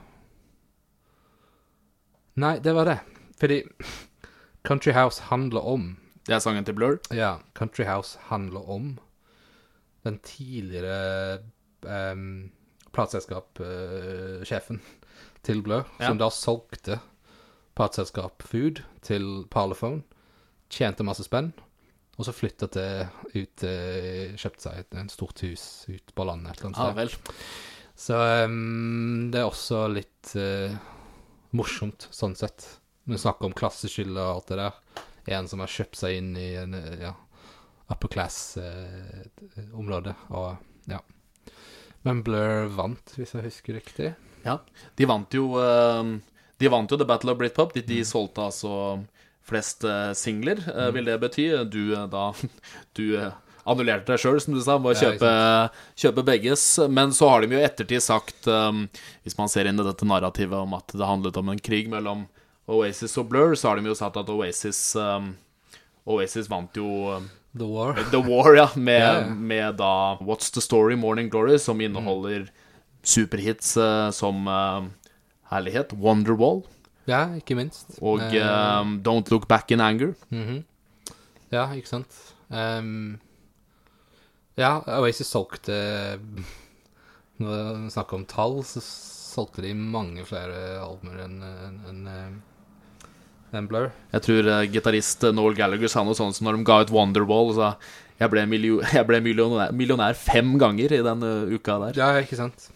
Nei, 2.39 2.55
det 2.63 2.74
var 2.74 2.88
det. 2.89 2.96
Fordi 3.39 3.60
Country 4.65 4.93
House 4.96 5.27
handler 5.29 5.65
om 5.69 5.84
Det 6.25 6.34
er 6.38 6.41
sangen 6.43 6.65
til 6.65 6.74
Blur. 6.77 6.98
ja, 7.13 7.36
Country 7.58 7.86
House 7.86 8.17
handler 8.29 8.65
om 8.69 8.98
den 10.08 10.17
tidligere 10.24 11.39
um, 11.84 12.50
plateselskapssjefen 12.96 14.81
til 15.43 15.62
Blur, 15.63 15.86
Ja. 16.00 16.08
som 16.10 16.17
da 16.17 16.29
solgte 16.34 17.00
plateselskap 17.75 18.41
Food 18.43 18.81
til 19.05 19.46
Parlophone, 19.51 20.03
tjente 20.69 21.03
masse 21.03 21.24
spenn, 21.27 21.53
og 22.19 22.25
så 22.27 22.33
flytta 22.35 22.67
til 22.67 23.07
ut 23.31 23.63
eh, 23.63 24.35
Kjøpte 24.35 24.61
seg 24.65 24.73
et, 24.81 24.91
en 24.99 25.09
stort 25.11 25.39
hus 25.45 25.63
ut 25.88 26.11
på 26.15 26.23
landet 26.27 26.51
et 26.51 26.57
eller 26.59 26.67
annet 26.69 26.81
Ja 26.81 26.85
sted. 26.89 26.99
vel. 26.99 27.09
Så 27.99 28.15
um, 28.47 29.27
det 29.31 29.39
er 29.41 29.47
også 29.47 29.77
litt 29.91 30.27
uh, 30.39 30.71
morsomt, 31.55 32.07
sånn 32.15 32.35
sett. 32.39 32.59
Vi 33.09 33.17
snakker 33.19 33.45
om 33.49 33.55
klasseskille 33.57 34.19
og 34.19 34.35
alt 34.38 34.47
det 34.51 34.57
der. 34.61 34.73
En 35.39 35.47
som 35.51 35.59
har 35.63 35.71
kjøpt 35.71 35.97
seg 35.99 36.11
inn 36.19 36.31
i 36.39 36.49
en 36.61 36.73
eh, 36.77 36.99
ja, 37.03 37.13
upper 37.91 38.09
class-område. 38.13 40.13
og 40.31 40.49
ja. 40.89 40.99
Men 42.07 42.23
Blur 42.23 42.67
vant, 42.73 43.07
hvis 43.17 43.33
jeg 43.35 43.43
husker 43.49 43.73
riktig. 43.79 44.09
Ja. 44.45 44.55
De 44.95 45.05
vant 45.09 45.33
jo 45.35 45.43
uh, 45.59 46.03
De 46.59 46.67
vant 46.71 46.91
jo 46.91 46.97
The 46.99 47.05
Battle 47.07 47.31
of 47.35 47.39
Britpop. 47.41 47.73
De, 47.75 47.81
de 47.83 48.03
solgte 48.07 48.41
altså 48.47 48.71
flest 49.50 49.84
eh, 49.84 50.12
singler, 50.18 50.62
mm. 50.65 50.89
vil 50.96 51.10
det 51.10 51.20
bety. 51.22 51.51
Du 51.65 51.84
eh, 51.96 52.08
da 52.12 52.29
Du 52.98 53.06
eh, 53.18 53.32
annullerte 53.70 54.13
deg 54.13 54.22
sjøl, 54.22 54.39
som 54.41 54.56
du 54.56 54.62
sa, 54.63 54.77
med 54.82 54.96
å 54.96 55.00
kjøpe, 55.00 55.32
kjøpe 56.00 56.25
begges. 56.25 56.63
Men 56.89 57.13
så 57.15 57.29
har 57.32 57.44
de 57.44 57.56
jo 57.56 57.62
i 57.62 57.68
ettertid 57.68 58.03
sagt, 58.03 58.48
um, 58.50 58.88
hvis 59.25 59.38
man 59.38 59.51
ser 59.51 59.70
inn 59.70 59.79
i 59.79 59.86
dette 59.86 60.08
narrativet 60.08 60.58
om 60.58 60.74
at 60.77 60.96
det 60.96 61.06
handlet 61.06 61.38
om 61.41 61.51
en 61.53 61.62
krig 61.62 61.91
mellom 61.91 62.25
Oasis 62.70 63.18
og 63.22 63.29
Blur, 63.32 63.53
så 63.58 63.72
har 63.72 63.79
de 63.79 63.91
jo 63.91 63.98
sagt 63.98 64.18
at 64.18 64.29
Oasis 64.29 64.79
um, 64.98 65.34
Oasis 66.10 66.50
vant 66.50 66.77
jo 66.77 66.88
um, 67.18 67.29
The 67.58 67.68
War. 67.68 68.00
The 68.13 68.22
War, 68.25 68.56
ja, 68.58 68.70
med, 68.89 69.01
yeah, 69.01 69.29
med 69.29 69.77
da 69.82 70.18
What's 70.22 70.53
the 70.53 70.63
Story, 70.65 70.96
Morning 70.96 71.29
Glory, 71.29 71.60
som 71.60 71.82
inneholder 71.82 72.50
superhits 73.03 73.75
uh, 73.77 74.10
som 74.12 74.48
uh, 74.48 74.86
herlighet, 75.53 75.94
Wonderwall 75.94 76.63
Ja, 77.10 77.24
ikke 77.39 77.58
minst. 77.58 77.96
og 78.01 78.22
Eh, 78.22 78.36
eh, 78.38 78.92
Don't 79.06 79.32
Look 79.34 79.48
Back 79.50 79.72
in 79.72 79.82
Anger. 79.82 80.13
mhm. 80.32 80.63
Ja, 81.51 81.63
ikke 81.74 81.89
sant. 81.89 82.13
Um, 82.50 83.18
ja, 84.58 84.75
Oasis 85.00 85.30
solgte 85.30 86.20
Når 87.39 87.86
vi 87.86 87.89
snakker 87.94 88.18
om 88.20 88.25
tall, 88.30 88.60
så 88.68 88.82
solgte 88.84 89.63
de 89.63 89.74
mange 89.74 90.25
flere 90.28 90.80
albumer 90.84 91.22
enn 91.24 91.38
en, 91.46 91.78
en, 91.88 92.42
en 93.54 93.68
Blur. 93.70 93.89
Jeg 94.12 94.25
tror 94.25 94.50
uh, 94.50 94.66
gitarist 94.70 95.24
Noel 95.34 95.56
Gallagher 95.58 95.89
sa 95.89 96.04
noe 96.04 96.18
sånt 96.18 96.36
som 96.38 96.50
når 96.50 96.60
de 96.60 96.68
ga 96.68 96.82
ut 96.84 96.92
Wonderwall, 96.94 97.54
sa 97.56 97.72
jeg 98.20 98.34
ble, 98.34 98.44
milio 98.51 98.82
jeg 98.98 99.08
ble 99.08 99.22
millionær, 99.24 99.72
millionær 99.72 100.18
fem 100.20 100.58
ganger 100.60 100.92
i 100.98 101.01
den 101.06 101.24
eh, 101.24 101.56
uka 101.56 101.78
der. 101.86 102.00
Ja, 102.01 102.10
ikke 102.20 102.36
sant. 102.39 102.68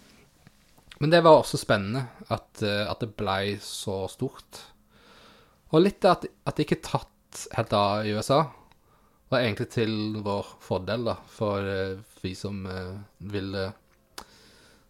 Men 1.03 1.11
det 1.11 1.19
var 1.25 1.41
også 1.41 1.59
spennende 1.59 2.05
at, 2.31 2.61
eh, 2.63 2.85
at 2.87 3.01
det 3.03 3.09
blei 3.19 3.57
så 3.59 4.05
stort. 4.07 4.61
Og 5.75 5.83
litt 5.83 6.05
at, 6.07 6.23
at 6.23 6.55
det 6.55 6.63
ikke 6.63 6.77
er 6.79 6.85
tatt 6.85 7.41
helt 7.57 7.73
av 7.75 8.07
i 8.07 8.13
USA, 8.15 8.37
var 9.33 9.41
egentlig 9.41 9.67
til 9.73 9.91
vår 10.23 10.53
fordel, 10.63 11.03
da, 11.09 11.17
for 11.27 11.67
eh, 11.67 11.99
vi 12.23 12.31
som 12.39 12.61
uh, 12.69 12.95
vil 13.33 13.51
eh, 13.59 13.73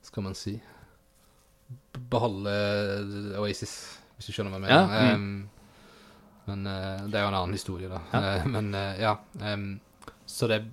Skal 0.06 0.26
man 0.28 0.36
si 0.38 0.54
Beholde 2.12 2.54
Oasis, 3.40 3.74
hvis 4.14 4.28
du 4.28 4.36
skjønner 4.36 4.54
hva 4.54 4.60
jeg 4.60 4.66
mener. 4.68 4.94
Ja, 4.94 5.14
Em, 5.16 5.28
men 6.46 6.68
eh, 6.68 7.06
det 7.08 7.18
er 7.18 7.24
jo 7.24 7.32
en 7.32 7.40
annen 7.40 7.58
historie, 7.58 7.90
da. 7.90 8.02
Ja. 8.12 8.22
Eh, 8.36 8.48
men 8.54 8.74
eh, 8.78 9.02
ja. 9.02 9.16
Um, 9.42 9.80
så 10.30 10.50
det 10.52 10.66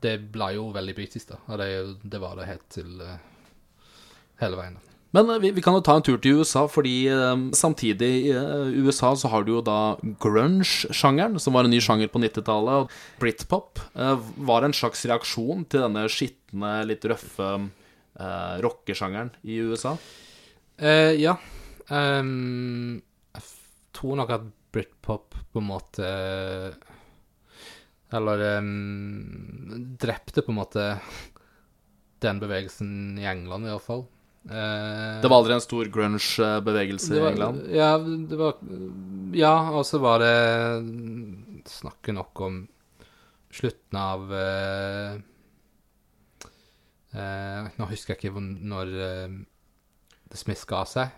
det 0.00 0.14
ble 0.30 0.52
jo 0.54 0.68
veldig 0.70 0.94
britisk, 0.94 1.32
da. 1.32 1.40
Og 1.50 1.58
det, 1.58 1.68
det 2.06 2.20
var 2.22 2.36
det 2.38 2.46
helt 2.46 2.66
til 2.70 3.00
eh, 3.02 3.16
hele 4.42 4.60
veien. 4.60 4.78
Men 5.16 5.30
eh, 5.30 5.38
vi, 5.38 5.50
vi 5.56 5.64
kan 5.64 5.76
jo 5.76 5.82
ta 5.84 5.96
en 5.96 6.04
tur 6.04 6.18
til 6.22 6.42
USA, 6.42 6.66
fordi 6.70 6.96
eh, 7.12 7.44
samtidig 7.56 8.10
i 8.28 8.32
eh, 8.36 8.72
USA 8.84 9.14
så 9.16 9.30
har 9.32 9.46
du 9.46 9.54
jo 9.56 9.64
da 9.64 9.96
grunge-sjangeren, 10.20 11.38
som 11.40 11.56
var 11.56 11.66
en 11.66 11.72
ny 11.72 11.80
sjanger 11.84 12.10
på 12.12 12.20
90-tallet. 12.22 12.92
Britpop 13.22 13.80
var 14.48 14.66
en 14.66 14.76
slags 14.76 15.06
reaksjon 15.08 15.64
til 15.70 15.86
denne 15.86 16.06
skitne, 16.12 16.74
litt 16.88 17.04
røffe 17.08 17.48
uh, 18.18 18.54
rockesjangeren 18.64 19.32
i 19.44 19.58
USA. 19.68 19.94
Uh, 20.80 21.12
ja. 21.18 21.34
Um, 21.88 23.00
jeg 23.34 23.44
tror 23.96 24.20
nok 24.20 24.32
at 24.32 24.46
britpop 24.72 25.36
på 25.48 25.60
en 25.62 25.68
måte 25.70 26.08
Eller 28.12 28.42
um, 28.60 29.96
drepte 30.00 30.44
på 30.44 30.52
en 30.52 30.58
måte 30.58 30.84
den 32.20 32.40
bevegelsen 32.42 33.18
i 33.20 33.26
England, 33.28 33.66
i 33.66 33.72
hvert 33.72 33.84
fall. 33.84 34.06
Eh, 34.48 35.20
Det 35.20 35.28
var 35.28 35.38
aldri 35.42 35.52
en 35.54 35.60
stor 35.60 35.84
grunge-bevegelse 35.92 37.14
i 37.18 37.24
England. 37.32 37.66
Ja, 37.74 37.98
det 37.98 38.36
var 38.40 38.54
Ja, 39.36 39.70
og 39.76 39.84
så 39.84 40.00
var 40.00 40.18
det 40.24 41.64
Snakke 41.68 42.14
nok 42.16 42.40
om 42.40 42.62
slutten 43.52 43.98
av 44.00 44.32
eh, 44.32 45.18
eh, 47.14 47.68
Nå 47.78 47.88
husker 47.90 48.14
jeg 48.14 48.20
ikke 48.22 48.32
hvor- 48.34 48.64
når 48.72 48.92
eh, 48.96 49.38
The 50.30 50.36
Smiths 50.36 50.64
ga 50.68 50.82
seg, 50.84 51.10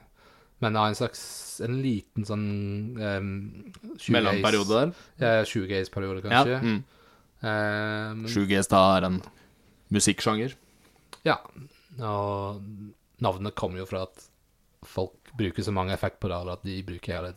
men 0.60 0.76
av 0.76 0.86
en 0.90 0.94
slags 0.94 1.60
En 1.64 1.80
liten 1.82 2.24
sånn 2.24 2.96
um, 2.96 3.72
Mellomperiode 4.08 4.68
der. 4.70 4.92
Ja, 5.20 5.44
shoegaze-periode, 5.44 6.22
Ja. 6.24 6.30
kanskje. 6.44 6.60
Mm. 6.62 6.84
Eh, 7.42 8.14
men- 8.14 8.26
Shoegaze 8.28 8.68
da 8.70 8.96
er 8.98 9.04
en 9.04 9.22
musikksjanger. 9.92 10.54
Ja, 11.24 11.36
og 12.00 12.62
navnet 13.24 13.56
kommer 13.58 13.82
jo 13.82 13.88
fra 13.88 14.04
at 14.08 14.26
folk 14.86 15.32
bruker 15.36 15.62
så 15.62 15.74
mange 15.74 15.94
effekt 15.94 16.20
på 16.20 16.30
det 16.30 16.40
at 16.54 16.64
de 16.64 16.80
bruker 16.86 17.16
hele 17.18 17.32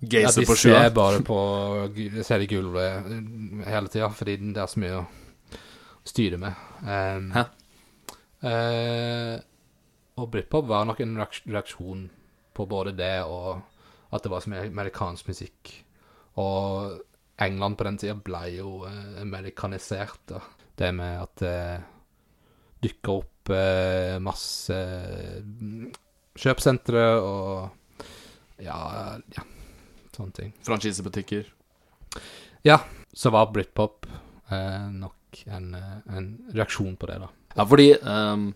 ja, 0.00 0.20
Gaze 0.20 0.40
De 0.40 0.56
ser 0.56 0.90
bare 0.96 1.20
på 1.24 1.38
ser 2.24 2.46
gulvet 2.48 3.04
eh, 3.04 3.66
hele 3.68 3.90
tida, 3.92 4.08
fordi 4.08 4.38
det 4.48 4.62
er 4.62 4.70
så 4.70 4.80
mye 4.80 5.00
å 5.02 5.04
styre 6.08 6.38
med. 6.40 6.62
Um, 6.80 7.26
Hæ? 7.34 7.42
Uh, 8.40 9.34
og 10.20 10.30
Britpop 10.32 10.64
var 10.68 10.86
nok 10.88 11.02
en 11.04 11.18
reaksjon 11.20 12.06
på 12.56 12.66
både 12.68 12.94
det 12.96 13.18
og 13.28 13.60
at 14.10 14.24
det 14.24 14.32
var 14.32 14.42
så 14.42 14.50
mye 14.52 14.66
amerikansk 14.70 15.28
musikk. 15.30 15.74
Og 16.40 16.96
England 17.40 17.76
på 17.78 17.86
den 17.86 17.98
tida 18.00 18.16
ble 18.18 18.42
jo 18.56 18.72
eh, 18.88 19.20
amerikanisert. 19.22 20.18
Da. 20.28 20.40
Det 20.76 20.90
med 20.96 21.20
at 21.22 21.36
det 21.44 21.60
dukker 22.80 23.20
opp 23.20 23.52
eh, 23.54 24.16
masse 24.22 24.76
mm, 25.42 25.90
kjøpesentre 26.40 27.04
og 27.20 28.06
ja, 28.60 28.78
ja, 29.32 29.44
sånne 30.16 30.36
ting. 30.36 30.54
Franchisebutikker. 30.66 31.48
Ja, 32.66 32.80
så 33.12 33.32
var 33.32 33.52
Britpop 33.54 34.08
eh, 34.52 34.88
nok 34.92 35.44
en, 35.46 35.72
eh, 35.74 35.96
en 36.16 36.32
reaksjon 36.52 36.98
på 37.00 37.08
det, 37.10 37.20
da. 37.22 37.30
Ja, 37.56 37.66
fordi 37.66 37.88
um, 38.04 38.50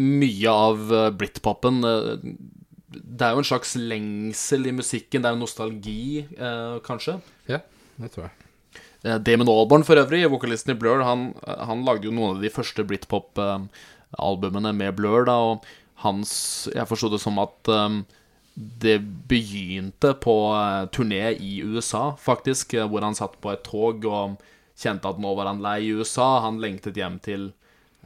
mye 0.00 0.52
av 0.52 0.92
britpopen 1.20 1.82
Det 1.84 3.26
er 3.26 3.34
jo 3.34 3.42
en 3.42 3.48
slags 3.48 3.74
lengsel 3.76 4.70
i 4.70 4.72
musikken. 4.72 5.20
Det 5.20 5.28
er 5.28 5.36
jo 5.36 5.42
nostalgi, 5.42 6.24
eh, 6.24 6.78
kanskje. 6.86 7.18
Ja, 7.50 7.60
det 8.00 8.14
tror 8.14 8.28
jeg. 8.28 8.45
Eh, 9.06 9.18
Damon 9.22 9.50
Albarn 9.52 9.86
for 9.86 9.98
øvrig, 10.00 10.24
vokalisten 10.32 10.74
i 10.74 10.78
Blur, 10.78 11.04
han, 11.06 11.30
han 11.46 11.84
lagde 11.86 12.08
jo 12.08 12.14
noen 12.14 12.36
av 12.36 12.44
de 12.44 12.50
første 12.52 12.84
britpop-albumene 12.86 14.74
med 14.74 14.96
Blur, 14.98 15.26
da, 15.28 15.36
og 15.52 15.66
hans 16.02 16.32
Jeg 16.74 16.84
forsto 16.90 17.08
det 17.08 17.22
som 17.22 17.38
at 17.40 17.70
um, 17.72 18.02
det 18.56 18.98
begynte 19.28 20.14
på 20.20 20.34
eh, 20.56 20.88
turné 20.92 21.22
i 21.40 21.60
USA, 21.60 22.16
faktisk, 22.20 22.74
eh, 22.74 22.88
hvor 22.88 23.04
han 23.04 23.16
satt 23.16 23.36
på 23.40 23.52
et 23.52 23.64
tog 23.64 24.04
og 24.08 24.36
kjente 24.76 25.08
at 25.08 25.20
nå 25.20 25.34
var 25.36 25.50
han 25.50 25.62
lei 25.64 25.78
i 25.84 25.92
USA. 25.92 26.40
Han 26.44 26.60
lengtet 26.60 26.96
hjem 26.96 27.18
til 27.24 27.50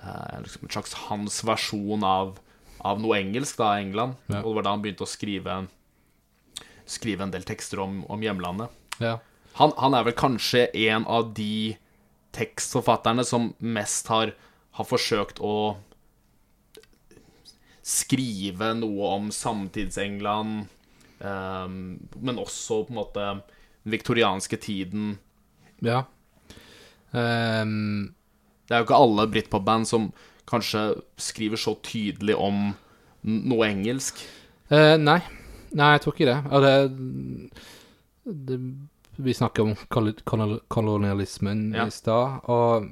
eh, 0.02 0.37
liksom 0.42 0.66
en 0.66 0.75
slags 0.75 0.97
hans 1.07 1.40
versjon 1.47 2.07
av, 2.07 2.37
av 2.83 3.02
noe 3.02 3.19
engelsk, 3.23 3.59
da, 3.62 3.76
England. 3.78 4.19
Ja. 4.26 4.42
Og 4.42 4.50
det 4.50 4.57
var 4.59 4.66
da 4.66 4.75
han 4.75 4.83
begynte 4.83 5.07
å 5.07 5.11
skrive, 5.11 5.57
skrive 6.99 7.26
en 7.26 7.35
del 7.35 7.47
tekster 7.47 7.83
om, 7.87 8.02
om 8.11 8.26
hjemlandet. 8.26 8.75
Ja. 8.99 9.21
Han, 9.59 9.73
han 9.76 9.95
er 9.97 10.07
vel 10.07 10.16
kanskje 10.16 10.69
en 10.87 11.07
av 11.11 11.33
de 11.37 11.76
tekstforfatterne 12.37 13.25
som 13.26 13.50
mest 13.59 14.11
har, 14.12 14.35
har 14.78 14.87
forsøkt 14.87 15.40
å 15.42 15.76
skrive 17.87 18.73
noe 18.78 19.11
om 19.16 19.30
samtids-England, 19.35 20.69
ehm, 21.25 21.80
men 22.21 22.38
også 22.38 22.85
på 22.87 22.95
en 22.95 23.00
måte 23.00 23.25
den 23.25 23.42
viktorianske 23.97 24.61
tiden. 24.61 25.19
ja. 25.83 26.04
Um, 27.11 28.14
Det 28.69 28.76
er 28.76 28.78
jo 28.78 28.87
ikke 28.87 29.02
alle 29.02 29.25
britpop-band 29.26 29.88
som 29.88 30.12
kanskje 30.47 31.02
skriver 31.19 31.59
så 31.59 31.75
tydelig 31.83 32.37
om 32.38 32.69
noe 33.26 33.66
engelsk. 33.66 34.21
Uh, 34.71 34.95
nei. 34.95 35.19
Nei, 35.75 35.88
jeg 35.97 36.02
tror 36.04 36.14
ikke 36.14 36.28
det. 36.28 36.37
Og 36.54 36.62
det, 36.62 37.50
det 38.47 38.61
Vi 39.19 39.35
snakker 39.35 39.62
om 39.62 39.75
kol 39.88 40.12
kolonial- 40.25 40.61
kolonialismen 40.69 41.73
Ja. 41.75 41.87
i 41.87 41.90
stad, 41.90 42.40
og 42.49 42.87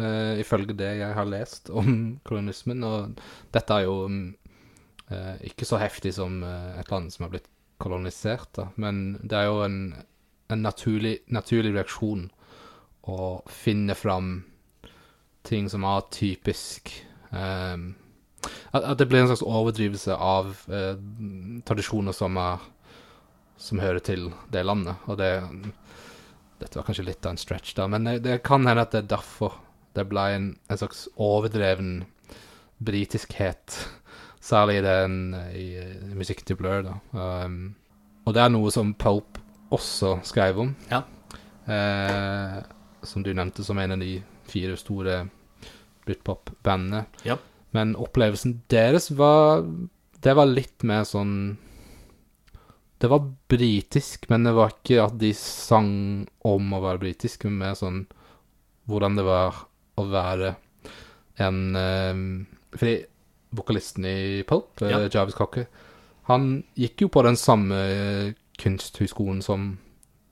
uh, 0.00 0.34
ifølge 0.40 0.76
det 0.76 0.90
jeg 0.98 1.14
har 1.14 1.24
lest 1.24 1.70
om 1.70 2.18
kolonialismen, 2.26 2.84
Og 2.84 3.18
dette 3.52 3.74
er 3.74 3.86
jo 3.86 4.08
eh, 5.10 5.36
ikke 5.46 5.64
så 5.64 5.78
heftig 5.78 6.14
som 6.14 6.42
uh, 6.42 6.78
et 6.80 6.90
land 6.90 7.10
som 7.12 7.24
har 7.24 7.30
blitt 7.30 7.48
kolonisert, 7.78 8.48
da, 8.56 8.68
men 8.76 9.18
det 9.22 9.32
er 9.38 9.44
jo 9.46 9.62
en, 9.64 9.94
en 10.50 10.62
naturlig, 10.62 11.18
naturlig 11.28 11.74
reaksjon 11.74 12.30
å 13.06 13.42
finne 13.46 13.94
fram 13.94 14.44
ting 15.46 15.68
som 15.70 15.84
er 15.84 16.00
typisk 16.10 16.90
um, 17.30 17.94
at, 18.72 18.82
at 18.82 18.98
det 18.98 19.06
blir 19.08 19.20
en 19.22 19.28
slags 19.30 19.44
overdrivelse 19.46 20.14
av 20.16 20.56
tradisjoner 21.66 22.12
som 22.16 22.36
er 22.40 22.58
som 23.58 23.80
hører 23.80 24.00
til 24.04 24.30
det 24.52 24.64
landet, 24.66 24.96
og 25.06 25.18
det 25.20 25.30
Dette 26.56 26.78
var 26.78 26.86
kanskje 26.86 27.04
litt 27.04 27.26
av 27.28 27.34
en 27.34 27.38
stretch, 27.40 27.74
da, 27.76 27.84
men 27.86 28.04
det, 28.08 28.14
det 28.24 28.38
kan 28.46 28.64
hende 28.64 28.80
at 28.86 28.92
det 28.94 29.02
er 29.02 29.08
derfor 29.18 29.58
det 29.96 30.06
ble 30.08 30.22
en, 30.32 30.46
en 30.72 30.78
slags 30.80 31.02
overdreven 31.20 31.98
britiskhet, 32.80 33.76
særlig 34.40 34.78
den 34.84 35.34
i, 35.52 35.66
i 35.76 36.14
musikken 36.16 36.46
til 36.48 36.56
Blur, 36.60 36.82
da. 36.86 36.94
Um, 37.12 37.74
og 38.26 38.34
det 38.36 38.42
er 38.42 38.52
noe 38.54 38.72
som 38.72 38.94
Pope 38.98 39.40
også 39.74 40.14
skrev 40.26 40.58
om, 40.64 40.72
Ja. 40.90 41.02
eh, 41.68 42.56
som 43.06 43.22
du 43.22 43.32
nevnte 43.34 43.64
som 43.64 43.78
en 43.78 43.92
av 43.96 44.00
de 44.00 44.22
fire 44.48 44.76
store 44.80 45.26
britpop-bandene. 46.06 47.04
Ja. 47.26 47.36
Men 47.76 47.92
opplevelsen 48.00 48.62
deres 48.72 49.10
var 49.18 49.64
Det 50.22 50.32
var 50.34 50.46
litt 50.48 50.82
mer 50.86 51.04
sånn 51.04 51.58
Det 52.98 53.10
var 53.12 53.26
britisk, 53.48 54.28
men 54.32 54.46
det 54.46 54.54
var 54.56 54.72
ikke 54.72 55.02
at 55.04 55.16
de 55.20 55.32
sang 55.36 55.90
om 56.48 56.70
å 56.72 56.80
være 56.84 57.02
britisk, 57.02 57.44
men 57.44 57.58
mer 57.60 57.74
sånn 57.76 58.06
hvordan 58.88 59.18
det 59.18 59.24
var 59.26 59.66
å 59.98 60.04
være 60.08 60.54
en 61.42 61.58
eh, 61.76 62.20
Fordi 62.76 62.94
vokalisten 63.56 64.06
i 64.08 64.42
Pulp, 64.48 64.82
eh, 64.82 64.90
Ja. 64.92 65.02
Jarvis 65.08 65.36
Cocker, 65.36 65.66
han 66.30 66.64
gikk 66.74 67.04
jo 67.04 67.08
på 67.12 67.22
den 67.22 67.36
samme 67.36 67.76
kunsthøgskolen 68.58 69.42
som 69.44 69.76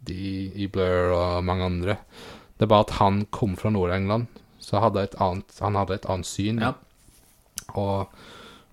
de 0.05 0.51
i 0.55 0.67
Blur 0.69 1.13
og 1.15 1.45
mange 1.45 1.69
andre. 1.69 1.99
Det 2.57 2.67
er 2.67 2.73
bare 2.73 2.87
at 2.87 2.97
han 2.99 3.27
kom 3.31 3.57
fra 3.57 3.71
Nord-England, 3.71 4.27
så 4.59 4.81
hadde 4.83 5.05
et 5.05 5.15
annet, 5.21 5.55
han 5.61 5.77
hadde 5.79 5.95
et 5.95 6.09
annet 6.11 6.29
syn. 6.29 6.61
Ja. 6.61 6.73
Og 7.75 8.11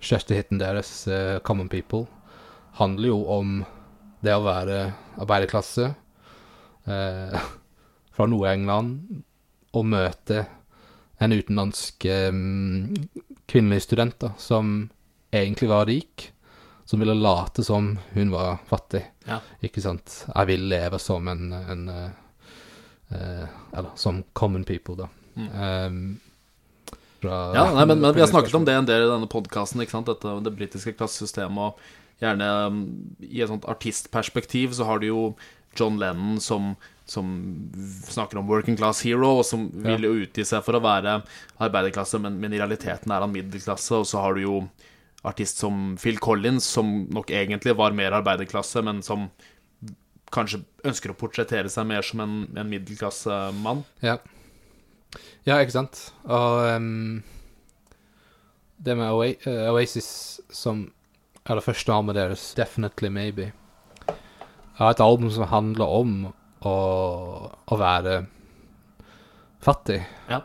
største 0.02 0.36
hiten 0.36 0.60
deres, 0.60 0.90
uh, 1.08 1.40
Common 1.46 1.70
People, 1.70 2.08
handler 2.80 3.12
jo 3.12 3.22
om 3.30 3.62
det 4.22 4.34
å 4.38 4.44
være 4.46 4.80
arbeiderklasse 5.22 5.88
eh, 6.88 7.38
fra 8.16 8.28
Nord-England 8.30 9.22
og 9.78 9.86
møte 9.88 10.44
en 11.22 11.34
utenlandsk 11.36 12.06
eh, 12.10 12.32
kvinnelig 13.52 13.84
student 13.86 14.18
da, 14.22 14.32
som 14.42 14.90
egentlig 15.32 15.70
var 15.72 15.86
rik, 15.88 16.30
som 16.86 17.00
ville 17.00 17.14
late 17.16 17.64
som 17.64 17.94
hun 18.16 18.32
var 18.34 18.58
fattig. 18.68 19.04
Ja. 19.30 19.38
Ikke 19.64 19.84
sant? 19.84 20.24
Jeg 20.28 20.50
vil 20.50 20.66
leve 20.72 20.98
som 21.00 21.28
en, 21.32 21.46
en 21.56 21.84
eh, 21.94 22.10
eh, 23.16 23.46
Eller 23.72 23.94
som 23.96 24.24
common 24.34 24.66
people, 24.68 24.98
da. 25.06 25.08
Um, 25.38 26.20
fra- 27.22 27.52
Mm. 27.52 27.56
Ja, 27.56 27.64
nei, 27.76 27.84
men, 27.86 28.00
men 28.02 28.16
vi 28.16 28.20
har 28.24 28.28
snakket 28.32 28.56
om 28.58 28.64
det 28.66 28.74
en 28.74 28.88
del 28.90 29.04
i 29.06 29.10
denne 29.12 29.28
podkasten. 29.30 29.78
Det 29.78 30.54
britiske 30.58 30.96
klassesystemet. 30.98 31.60
Og 31.70 31.78
gjerne 32.22 32.48
um, 32.68 32.82
i 33.26 33.42
et 33.42 33.50
sånt 33.50 33.68
artistperspektiv 33.70 34.76
så 34.78 34.88
har 34.90 35.02
du 35.02 35.10
jo 35.10 35.22
John 35.78 35.98
Lennon 36.00 36.40
som, 36.44 36.74
som 37.06 37.32
snakker 38.08 38.40
om 38.40 38.50
working 38.50 38.78
class 38.78 39.02
hero, 39.08 39.38
og 39.40 39.46
som 39.48 39.70
vil 39.72 40.08
jo 40.08 40.16
utgi 40.26 40.46
seg 40.48 40.64
for 40.66 40.78
å 40.78 40.84
være 40.84 41.22
arbeiderklasse, 41.64 42.20
men, 42.22 42.38
men 42.42 42.54
i 42.54 42.60
realiteten 42.60 43.14
er 43.14 43.24
han 43.24 43.34
middelklasse. 43.34 44.02
Og 44.02 44.10
så 44.10 44.24
har 44.24 44.36
du 44.36 44.44
jo 44.44 44.58
artist 45.28 45.62
som 45.62 45.96
Phil 46.02 46.20
Collins, 46.20 46.68
som 46.68 47.06
nok 47.14 47.32
egentlig 47.32 47.78
var 47.80 47.96
mer 47.96 48.18
arbeiderklasse, 48.20 48.84
men 48.86 49.02
som 49.06 49.30
kanskje 50.32 50.62
ønsker 50.88 51.12
å 51.12 51.18
portrettere 51.20 51.72
seg 51.72 51.88
mer 51.90 52.06
som 52.08 52.24
en, 52.24 52.36
en 52.56 52.70
middelklassemann. 52.72 53.84
Ja. 54.04 54.18
ja, 55.48 55.60
ikke 55.60 55.76
sant. 55.76 56.06
Og 56.28 56.64
um, 56.76 57.22
det 58.82 58.96
med 58.98 59.12
eh, 59.46 59.68
Oasis 59.72 60.42
som 60.52 60.88
er 61.48 61.58
det 61.58 61.66
første 61.66 61.94
albumet 61.94 62.18
deres, 62.20 62.52
Definitely 62.58 63.10
Maybe, 63.14 63.52
er 64.82 64.90
et 64.90 65.04
album 65.04 65.30
som 65.34 65.50
handler 65.52 65.94
om 66.02 66.14
å, 66.66 66.76
å 67.52 67.78
være 67.78 68.22
fattig. 69.62 70.02
Ja. 70.30 70.42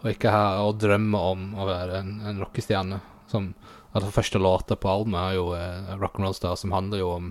Og 0.00 0.12
ikke 0.14 0.32
ha, 0.32 0.62
å 0.64 0.72
drømme 0.76 1.20
om 1.32 1.50
å 1.60 1.66
være 1.68 2.00
en, 2.00 2.14
en 2.28 2.40
rockestjerne. 2.40 3.00
Som 3.30 3.52
altså 3.92 4.12
Første 4.14 4.40
låta 4.40 4.76
på 4.80 4.90
albumet 4.90 5.20
er 5.20 5.36
jo 5.36 5.50
eh, 5.56 5.92
Rock'n'Roll 6.00 6.36
Star, 6.36 6.56
som 6.58 6.74
handler 6.74 7.02
jo 7.02 7.12
om 7.16 7.30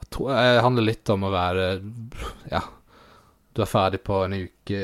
Jeg 0.00 0.08
tror 0.14 0.32
det 0.34 0.64
handler 0.64 0.88
litt 0.88 1.12
om 1.12 1.26
å 1.26 1.32
være 1.34 1.66
Ja, 2.50 2.64
du 3.54 3.62
er 3.62 3.70
ferdig 3.70 4.02
på 4.06 4.24
en 4.24 4.36
uke 4.36 4.80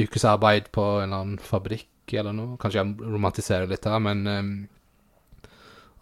ukesarbeid 0.00 0.70
på 0.72 0.84
en 1.00 1.08
eller 1.08 1.22
annen 1.24 1.40
fabrikk 1.42 2.14
eller 2.14 2.34
noe. 2.34 2.58
Kanskje 2.60 2.80
jeg 2.80 3.10
romantiserer 3.10 3.70
litt 3.70 3.86
her, 3.86 3.98
men 4.02 4.22
um, 4.26 4.52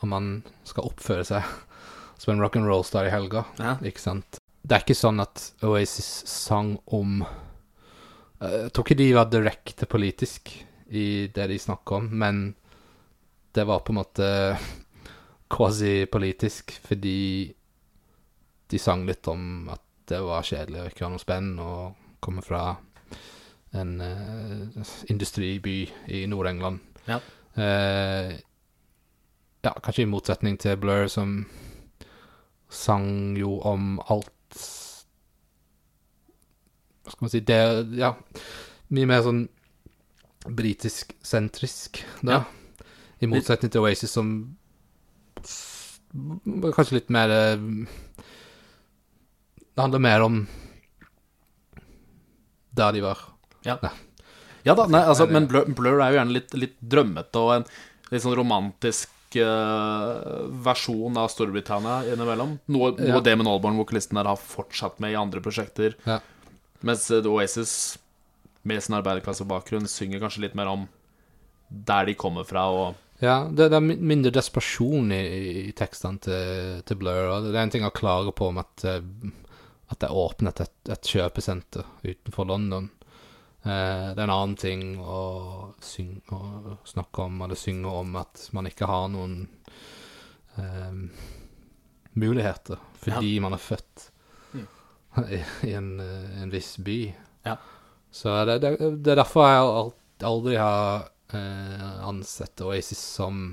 om 0.04 0.12
man 0.14 0.28
skal 0.68 0.86
oppføre 0.88 1.24
seg 1.26 1.42
som 2.20 2.32
en 2.34 2.42
rock'n'roll-star 2.42 3.06
i 3.08 3.12
helga, 3.14 3.44
Ja. 3.58 3.76
ikke 3.82 4.02
sant. 4.02 4.38
Det 4.62 4.74
er 4.76 4.82
ikke 4.84 4.98
sånn 4.98 5.20
at 5.22 5.42
Oasis 5.64 6.08
sang 6.28 6.74
om 6.92 7.22
eh, 7.22 8.56
Jeg 8.66 8.72
tror 8.74 8.84
ikke 8.84 8.98
de 8.98 9.06
var 9.16 9.30
direkte 9.32 9.86
politisk 9.88 10.50
i 10.90 11.28
det 11.34 11.46
de 11.50 11.58
snakker 11.60 12.00
om, 12.02 12.08
men 12.18 12.42
det 13.54 13.64
var 13.68 13.80
på 13.84 13.92
en 13.94 14.00
måte 14.00 14.28
quasi-politisk 15.54 16.74
fordi 16.84 17.54
de 18.68 18.78
sang 18.80 19.06
litt 19.08 19.26
om 19.28 19.68
at 19.72 19.80
det 20.08 20.20
var 20.24 20.44
kjedelig 20.44 20.80
å 20.82 20.88
ikke 20.90 21.04
ha 21.06 21.10
noe 21.12 21.22
spenn 21.22 21.48
og 21.60 21.96
komme 22.24 22.42
fra 22.44 22.62
en 23.76 23.94
uh, 24.00 24.84
industriby 25.12 25.82
i 26.16 26.22
Nord-England. 26.28 26.78
Ja. 27.08 27.18
Eh, 27.60 28.32
ja, 29.68 29.74
kanskje 29.84 30.06
i 30.06 30.08
motsetning 30.08 30.56
til 30.60 30.78
Blur, 30.80 31.06
som 31.12 31.42
sang 32.72 33.36
jo 33.36 33.58
om 33.64 33.96
alt 34.12 34.34
Hva 37.04 37.12
skal 37.12 37.24
man 37.24 37.32
si? 37.32 37.40
Det 37.44 37.60
Ja, 37.98 38.14
mye 38.92 39.08
mer 39.08 39.24
sånn 39.24 39.46
britisk-sentrisk, 40.48 42.00
da. 42.24 42.42
I 43.20 43.28
motsetning 43.28 43.72
til 43.74 43.84
Oasis, 43.84 44.14
som 44.14 44.56
kanskje 46.72 47.00
litt 47.00 47.10
mer 47.12 47.32
eh, 47.34 47.58
Det 49.74 49.82
handler 49.82 50.02
mer 50.02 50.24
om 50.24 50.38
der 52.78 52.94
de 52.94 53.02
var. 53.02 53.20
Ja. 53.66 53.76
Da, 53.82 54.86
nei, 54.86 55.00
altså, 55.02 55.26
men 55.26 55.48
Blur, 55.50 55.66
Blur 55.74 55.98
er 55.98 56.12
jo 56.12 56.18
gjerne 56.20 56.36
litt, 56.36 56.52
litt 56.54 56.76
drømmete 56.78 57.40
og 57.42 57.54
en 57.56 57.64
litt 58.12 58.22
sånn 58.22 58.36
romantisk 58.38 59.17
versjon 60.64 61.16
av 61.20 61.28
Storbritannia 61.32 62.00
innimellom. 62.12 62.58
Noe, 62.72 62.92
Ja. 62.98 63.14
noe 63.14 63.22
Damon 63.24 63.46
Albarn, 63.50 63.76
vokalisten 63.78 64.16
der, 64.18 64.24
har 64.30 64.36
fortsatt 64.36 64.98
med 65.00 65.12
i 65.12 65.18
andre 65.18 65.40
prosjekter. 65.40 65.94
Ja. 66.06 66.20
Mens 66.80 67.10
eh, 67.10 67.26
Oasis, 67.26 67.98
med 68.62 68.82
sin 68.82 68.94
arbeiderklassebakgrunn, 68.98 69.88
synger 69.88 70.20
kanskje 70.20 70.44
litt 70.46 70.54
mer 70.58 70.66
om 70.70 70.88
der 71.68 72.06
de 72.06 72.14
kommer 72.14 72.44
fra, 72.48 72.66
og 72.70 72.94
Ja, 73.20 73.48
det, 73.50 73.70
det 73.72 73.76
er 73.76 73.80
mindre 73.82 74.30
desperasjon 74.30 75.10
i, 75.12 75.22
i 75.68 75.72
tekstene 75.72 76.20
til, 76.22 76.82
til 76.86 76.96
Blur. 77.00 77.32
Og 77.34 77.48
det 77.50 77.56
er 77.56 77.64
en 77.66 77.70
ting 77.74 77.84
å 77.84 77.90
klage 77.90 78.30
på 78.32 78.48
om 78.52 78.58
at 78.62 78.84
eh, 78.86 79.02
at 79.88 80.02
det 80.02 80.10
er 80.10 80.18
åpnet 80.20 80.60
et, 80.60 80.72
et 80.92 81.08
kjøpesenter 81.08 81.86
utenfor 82.04 82.44
London. 82.44 82.90
Eh, 83.62 84.08
det 84.14 84.20
er 84.20 84.26
en 84.26 84.34
annen 84.34 84.56
ting 84.58 84.82
å, 85.02 85.22
synge, 85.82 86.22
å 86.30 86.76
snakke 86.86 87.26
om 87.26 87.40
eller 87.44 87.58
synge 87.58 87.90
om 88.00 88.14
at 88.20 88.44
man 88.56 88.68
ikke 88.70 88.88
har 88.88 89.08
noen 89.12 89.40
eh, 90.60 91.00
muligheter 92.18 92.78
fordi 92.98 93.36
man 93.42 93.56
er 93.56 93.62
født 93.62 94.08
i, 95.36 95.40
i 95.68 95.74
en, 95.78 95.94
eh, 96.02 96.42
en 96.42 96.54
viss 96.54 96.76
by. 96.84 97.00
Ja. 97.46 97.56
Så 98.10 98.34
det, 98.48 98.60
det, 98.64 98.76
det 99.04 99.14
er 99.14 99.22
derfor 99.22 99.48
jeg 99.50 100.28
aldri 100.28 100.58
har 100.58 101.08
eh, 101.34 101.88
ansett 102.08 102.62
Oasis 102.64 103.02
som 103.18 103.50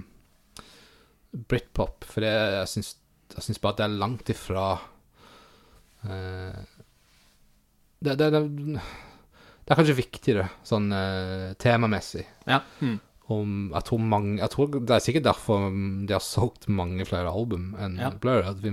britpop, 1.36 2.06
for 2.08 2.24
det, 2.24 2.32
jeg 2.62 2.72
syns 2.72 2.96
jeg 3.36 3.44
syns 3.44 3.60
bare 3.60 3.74
at 3.74 3.80
det 3.82 3.86
er 3.86 3.98
langt 4.00 4.30
ifra 4.32 4.66
eh, 6.08 6.60
det, 8.06 8.14
det, 8.22 8.30
det, 8.32 8.42
det 9.66 9.74
er 9.74 9.80
kanskje 9.80 9.98
viktigere, 9.98 10.48
sånn 10.62 10.92
uh, 10.94 11.54
temamessig. 11.58 12.26
Ja. 12.46 12.60
Mm. 12.80 13.00
Om, 13.34 13.54
jeg 13.74 13.86
tror 13.88 14.02
mange 14.06 14.36
Jeg 14.38 14.52
tror 14.54 14.68
Det 14.86 14.94
er 14.94 15.02
sikkert 15.02 15.24
derfor 15.26 15.64
de 15.74 16.14
har 16.14 16.22
solgt 16.22 16.68
mange 16.70 17.08
flere 17.10 17.32
album 17.34 17.72
enn 17.82 17.96
Ja. 17.98 18.12
Blur. 18.22 18.46
At 18.46 18.60
vi, 18.62 18.70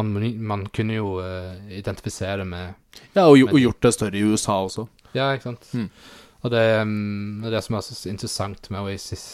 man, 0.00 0.14
man 0.40 0.64
kunne 0.72 0.96
jo 0.96 1.18
uh, 1.20 1.58
identifisere 1.68 2.46
med 2.48 2.72
Ja, 3.12 3.26
og, 3.26 3.36
med 3.36 3.52
og 3.52 3.60
gjort 3.60 3.82
det 3.84 3.92
større 3.98 4.16
i 4.16 4.24
USA 4.24 4.62
også. 4.64 4.86
Ja, 5.12 5.28
ikke 5.34 5.50
sant? 5.50 5.68
Mm. 5.76 5.90
Og 6.40 6.54
det, 6.54 6.64
um, 6.80 7.44
det 7.44 7.60
som 7.66 7.76
er 7.76 7.84
så 7.84 7.98
interessant 8.08 8.70
med 8.72 8.88
Oasis 8.88 9.26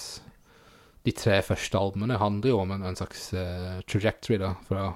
De 1.07 1.15
tre 1.15 1.39
første 1.47 1.79
albumene 1.79 2.19
handler 2.19 2.51
jo 2.51 2.61
om 2.65 2.75
en, 2.75 2.83
en 2.91 2.99
slags 2.99 3.29
uh, 3.39 3.79
trajectory, 3.87 4.43
da. 4.43 4.57
Fra 4.67 4.91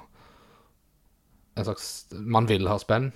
en 1.57 1.65
slags 1.71 2.09
Man 2.11 2.51
vil 2.51 2.67
ha 2.67 2.79
spenn. 2.83 3.13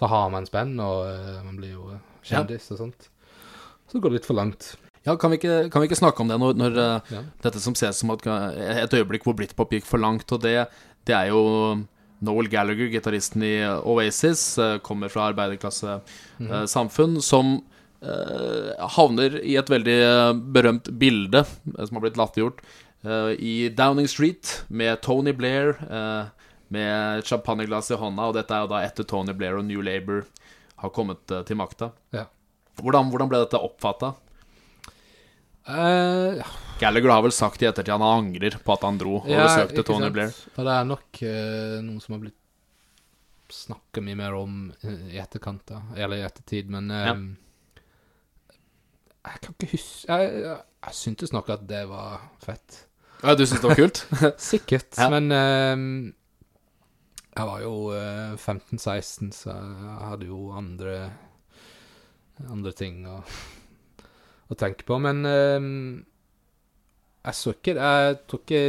Så 0.00 0.08
har 0.08 0.30
man 0.32 0.46
spenn, 0.48 0.74
og 0.80 1.04
uh, 1.06 1.40
man 1.44 1.58
blir 1.60 1.74
jo 1.76 1.82
kjendis 2.24 2.30
kjendis 2.30 2.70
og 2.72 2.78
sånt. 2.80 3.10
Så 3.90 4.00
går 4.00 4.10
det 4.14 4.20
litt 4.20 4.28
for 4.30 4.38
langt. 4.38 4.72
Ja, 5.04 5.14
kan 5.16 5.32
vi 5.32 5.38
ikke, 5.40 5.70
kan 5.72 5.80
vi 5.82 5.88
ikke 5.88 5.98
snakke 5.98 6.20
om 6.24 6.28
det 6.28 6.36
når, 6.40 6.56
når 6.60 6.74
eh, 6.78 7.12
Ja. 7.16 7.20
dette 7.42 7.60
som 7.64 7.72
ses 7.74 7.96
som 8.02 8.10
et, 8.12 8.26
et 8.28 8.92
øyeblikk 8.98 9.24
hvor 9.24 9.34
Britpop 9.38 9.72
gikk 9.72 9.86
for 9.88 9.98
langt, 10.02 10.28
og 10.36 10.42
det, 10.44 10.66
det 11.08 11.14
er 11.16 11.30
jo 11.32 11.40
Noel 12.20 12.50
Gallagher, 12.52 12.90
gitaristen 12.92 13.42
i 13.48 13.54
Oasis, 13.64 14.42
eh, 14.60 14.76
kommer 14.84 15.08
fra 15.08 15.30
arbeiderklassesamfunn, 15.32 17.16
som 17.24 17.54
eh, 18.02 18.70
havner 18.96 19.38
i 19.40 19.56
et 19.60 19.72
veldig 19.72 19.96
eh, 20.04 20.32
berømt 20.54 20.92
bilde 21.00 21.44
eh, 21.46 21.84
som 21.86 21.96
har 21.96 22.04
blitt 22.04 22.20
latterliggjort, 22.20 22.60
eh, 23.04 23.32
i 23.40 23.54
Downing 23.72 24.08
Street 24.12 24.58
med 24.68 25.00
Tony 25.04 25.32
Blair, 25.36 25.76
eh, 25.88 26.28
med 26.70 27.20
et 27.20 27.26
champagneglass 27.30 27.90
i 27.90 27.98
hånda, 27.98 28.28
og 28.30 28.36
dette 28.38 28.54
er 28.54 28.64
jo 28.64 28.70
da 28.70 28.82
etter 28.86 29.06
Tony 29.10 29.34
Blair 29.36 29.58
og 29.58 29.66
New 29.66 29.82
Labour 29.82 30.24
har 30.80 30.92
kommet 30.96 31.30
eh, 31.34 31.42
til 31.48 31.58
makta. 31.60 31.90
Ja. 32.14 32.26
Hvordan, 32.80 33.10
hvordan 33.12 33.28
ble 33.32 33.40
dette 33.42 33.58
oppfatta? 33.60 34.14
Uh, 35.70 36.40
Gallagher 36.80 37.12
har 37.12 37.22
vel 37.22 37.34
sagt 37.36 37.60
i 37.62 37.66
ettertid 37.68 37.92
han 37.92 38.02
angrer 38.02 38.56
på 38.64 38.72
at 38.74 38.84
han 38.86 38.96
dro 38.98 39.18
og 39.20 39.28
ja, 39.28 39.44
besøkte 39.44 39.84
Tony 39.86 40.06
sant? 40.06 40.14
Blair. 40.16 40.32
Og 40.56 40.64
det 40.66 40.72
er 40.76 40.86
nok 40.88 41.20
uh, 41.20 41.74
noen 41.84 42.00
som 42.02 42.16
har 42.16 42.22
blitt 42.24 42.36
snakka 43.50 44.02
mye 44.06 44.18
mer 44.18 44.36
om 44.38 44.56
eh, 44.86 45.04
i 45.16 45.20
etterkant, 45.20 45.62
da. 45.68 45.82
Eller 45.98 46.22
i 46.22 46.26
ettertid, 46.26 46.70
men 46.72 46.90
uh, 46.94 47.04
Ja. 47.10 47.14
Jeg 49.20 49.40
kan 49.44 49.52
ikke 49.52 49.66
huske 49.74 50.06
Jeg, 50.16 50.28
jeg, 50.40 50.54
jeg 50.86 50.96
syntes 50.96 51.32
nok 51.36 51.50
at 51.52 51.66
det 51.68 51.82
var 51.90 52.22
fett. 52.40 52.78
Ja, 53.20 53.34
du 53.36 53.42
syntes 53.44 53.60
det 53.60 53.68
var 53.68 53.80
kult? 53.82 53.98
Sikkert, 54.50 54.96
Ja. 54.96 55.10
men 55.12 55.28
jeg 57.40 57.48
var 57.48 57.62
jo 57.64 57.72
eh, 57.96 58.36
15-16, 58.36 59.32
så 59.36 59.54
jeg 59.56 59.96
hadde 60.10 60.28
jo 60.30 60.40
andre 60.56 60.94
andre 62.50 62.72
ting 62.72 63.02
å, 63.08 63.18
å 64.48 64.56
tenke 64.56 64.86
på. 64.88 64.96
Men 65.02 65.18
ehm, 65.28 65.74
jeg 67.26 67.36
så 67.36 67.52
ikke 67.52 67.74
Jeg 67.76 68.14
tok 68.32 68.46
ikke 68.46 68.62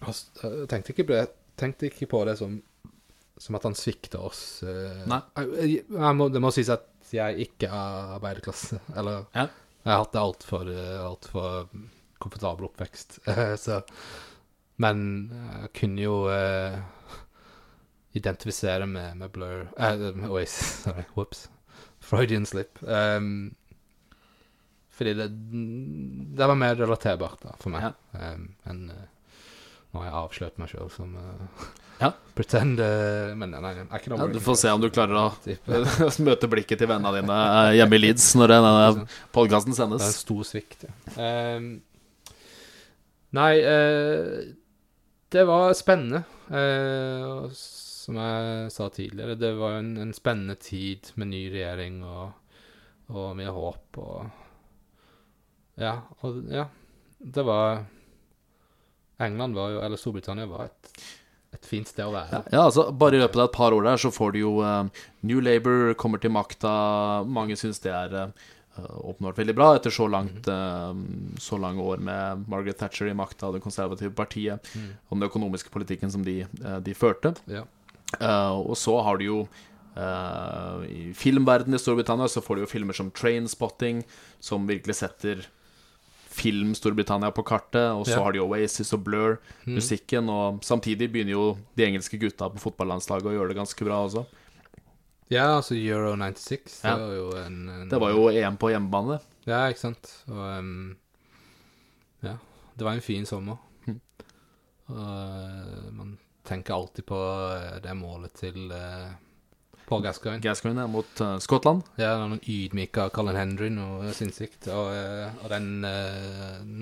Jeg 0.00 0.66
tenkte 0.72 0.90
ikke, 0.94 1.04
på 1.06 1.12
det- 1.14 1.36
tenkte 1.60 1.86
ikke 1.90 2.08
på 2.10 2.24
det 2.26 2.38
som 2.40 2.58
som 3.40 3.54
at 3.56 3.62
han 3.64 3.72
svikta 3.72 4.18
oss. 4.20 4.62
eh. 4.68 4.98
Nei. 5.08 5.20
Jeg, 5.56 5.84
jeg 5.88 6.16
må, 6.18 6.26
det 6.28 6.42
må 6.44 6.50
sies 6.52 6.68
at 6.68 6.82
jeg 7.10 7.46
ikke 7.46 7.70
er 7.72 8.10
arbeiderklasse. 8.18 8.76
Eller 9.00 9.22
Ja. 9.32 9.46
jeg 9.46 9.88
har 9.94 10.02
hatt 10.02 10.12
det 10.12 10.20
altfor 10.20 10.68
alt 11.06 11.24
for 11.32 11.70
komfortabel 12.20 12.66
oppvekst. 12.68 13.16
så 13.64 13.78
Men 14.76 15.00
jeg 15.62 15.72
kunne 15.72 16.04
jo 16.04 16.18
eh, 16.28 16.76
identifisere 18.18 18.86
med, 18.90 19.16
med 19.20 19.30
Blur 19.34 19.68
uh, 19.78 20.30
Oasis, 20.32 20.80
sorry, 20.84 21.04
whoops. 21.14 21.48
Freudian 22.00 22.46
slip. 22.48 22.78
Um, 22.82 23.52
fordi 24.96 25.14
det, 25.16 25.28
det 26.36 26.46
var 26.50 26.58
mer 26.60 26.74
relaterbart 26.76 27.40
da, 27.44 27.54
for 27.60 27.72
meg 27.72 27.86
Ja. 27.86 27.92
um, 28.34 28.48
enn 28.68 28.82
uh, 28.92 29.06
Nå 29.90 30.02
har 30.02 30.06
jeg 30.10 30.16
avslørte 30.20 30.60
meg 30.62 30.68
sjøl 30.70 30.90
som 30.92 31.14
uh, 31.16 31.68
Ja. 32.02 32.10
pretend 32.38 32.78
uh, 32.84 33.32
Men 33.38 33.54
nei, 33.56 33.72
jeg 33.78 33.86
er 33.88 34.02
ikke 34.02 34.12
noe 34.12 34.20
Ja, 34.26 34.28
du 34.36 34.40
får 34.44 34.58
se 34.60 34.74
om 34.74 34.82
du 34.84 34.90
klarer 34.92 35.16
å 35.18 36.10
møte 36.28 36.50
blikket 36.52 36.82
til 36.82 36.90
vennene 36.90 37.14
dine 37.16 37.38
eh, 37.46 37.72
hjemme 37.80 37.96
i 37.96 38.02
Leeds 38.04 38.28
når 38.38 38.52
denne 38.54 39.06
podkasten 39.34 39.74
Det 39.76 39.86
er 39.88 39.96
en 40.10 40.14
stor 40.18 40.44
svikt, 40.50 40.84
ja. 40.86 40.92
Um, 41.56 41.70
nei, 43.40 43.50
eh, 43.62 44.54
det 45.32 45.44
var 45.48 45.72
spennende. 45.78 46.24
eh, 46.50 47.24
og 47.30 47.52
som 48.00 48.16
jeg 48.16 48.72
sa 48.72 48.88
tidligere, 48.92 49.36
det 49.38 49.52
var 49.58 49.78
en, 49.78 49.94
en 50.00 50.12
spennende 50.16 50.56
tid 50.60 51.12
med 51.20 51.32
ny 51.34 51.44
regjering 51.52 52.00
og, 52.06 52.30
og 53.12 53.34
mye 53.38 53.56
håp 53.56 54.00
og 54.04 54.36
Ja, 55.80 55.94
og 56.20 56.42
ja. 56.52 56.66
Det 57.20 57.42
var 57.44 57.82
England 59.20 59.56
var 59.56 59.74
jo, 59.74 59.80
eller 59.84 60.00
Storbritannia 60.00 60.48
var 60.48 60.70
et, 60.70 61.02
et 61.56 61.66
fint 61.68 61.88
sted 61.88 62.06
å 62.06 62.14
være. 62.14 62.42
Ja, 62.52 62.66
altså 62.66 62.86
Bare 62.92 63.18
i 63.18 63.20
løpet 63.20 63.36
av 63.36 63.50
et 63.50 63.56
par 63.56 63.76
år 63.76 63.84
der 63.84 64.00
så 64.00 64.12
får 64.12 64.32
du 64.34 64.40
jo 64.42 64.54
uh, 64.64 64.88
New 65.28 65.42
Labour 65.44 65.92
kommer 66.00 66.22
til 66.22 66.32
makta. 66.32 66.72
Mange 67.28 67.58
syns 67.60 67.82
det 67.84 67.92
er 67.92 68.16
uh, 68.16 68.48
oppnådd 69.10 69.36
veldig 69.40 69.56
bra 69.58 69.74
etter 69.76 69.92
så 69.92 70.06
langt 70.08 70.48
uh, 70.48 70.94
Så 71.40 71.60
lange 71.60 71.84
år 71.84 72.00
med 72.04 72.46
Margaret 72.48 72.80
Thatcher 72.80 73.10
i 73.10 73.16
makta 73.16 73.50
og 73.50 73.58
det 73.58 73.64
konservative 73.64 74.14
partiet 74.16 74.72
og 74.78 75.18
den 75.18 75.28
økonomiske 75.28 75.72
politikken 75.74 76.12
som 76.12 76.24
de, 76.24 76.40
eh, 76.46 76.80
de 76.84 76.96
førte. 76.96 77.34
Ja. 77.50 77.66
Eh, 78.18 78.50
og 78.58 78.74
så 78.76 78.96
har 79.06 79.20
du 79.20 79.24
jo 79.24 79.38
eh, 79.94 80.82
I 80.90 81.12
filmverdenen 81.14 81.76
i 81.78 81.80
Storbritannia 81.82 82.26
så 82.32 82.42
får 82.42 82.56
du 82.58 82.64
jo 82.64 82.70
filmer 82.72 82.96
som 82.96 83.10
Trainspotting, 83.14 84.02
som 84.42 84.66
virkelig 84.66 84.96
setter 85.02 85.46
film 86.30 86.72
Storbritannia 86.78 87.30
på 87.34 87.44
kartet. 87.46 87.90
Og 87.94 88.06
så 88.06 88.16
Ja. 88.18 88.22
har 88.24 88.32
de 88.32 88.40
Oasis 88.42 88.92
og 88.96 89.04
Blur, 89.04 89.38
musikken. 89.66 90.28
Og 90.30 90.60
samtidig 90.62 91.10
begynner 91.12 91.32
jo 91.36 91.58
de 91.76 91.84
engelske 91.86 92.18
gutta 92.18 92.48
på 92.50 92.58
fotballandslaget 92.62 93.26
å 93.30 93.34
gjøre 93.36 93.48
det 93.54 93.56
ganske 93.60 93.84
bra 93.84 94.02
også. 94.06 94.26
ja, 95.30 95.56
altså 95.60 95.74
Euro 95.78 96.16
96, 96.16 96.80
Ja. 96.82 96.96
det 96.96 97.06
var 97.06 97.14
jo 97.14 97.30
en, 97.46 97.68
en 97.68 97.88
Det 97.88 98.00
var 98.00 98.10
jo 98.10 98.28
EM 98.30 98.56
på 98.56 98.70
hjemmebane. 98.72 99.20
Ja, 99.46 99.68
ikke 99.70 99.78
sant. 99.78 100.24
Og 100.28 100.58
um, 100.58 100.96
ja, 102.22 102.36
det 102.76 102.84
var 102.84 102.92
en 102.92 103.00
fin 103.00 103.24
sommer. 103.26 103.56
Mm. 103.86 104.00
Og 104.88 104.98
eh, 104.98 105.90
man 105.92 106.18
tenker 106.50 106.74
alltid 106.74 107.06
på 107.06 107.18
eh, 107.54 107.78
det 107.84 107.94
målet 107.94 108.34
til 108.34 108.72
uh, 108.74 109.10
Paul 109.86 110.02
Gascoigne. 110.02 110.42
Gascoigne 110.42 110.86
mot 110.90 111.22
uh, 111.22 111.36
Skottland. 111.42 111.86
Ja, 112.00 112.16
han 112.18 112.40
ydmyka 112.42 113.08
Colin 113.14 113.38
Hendry 113.38 113.70
noe 113.74 114.10
sinnssykt. 114.16 114.66
Og, 114.74 114.90
og 115.44 115.48
den 115.52 115.70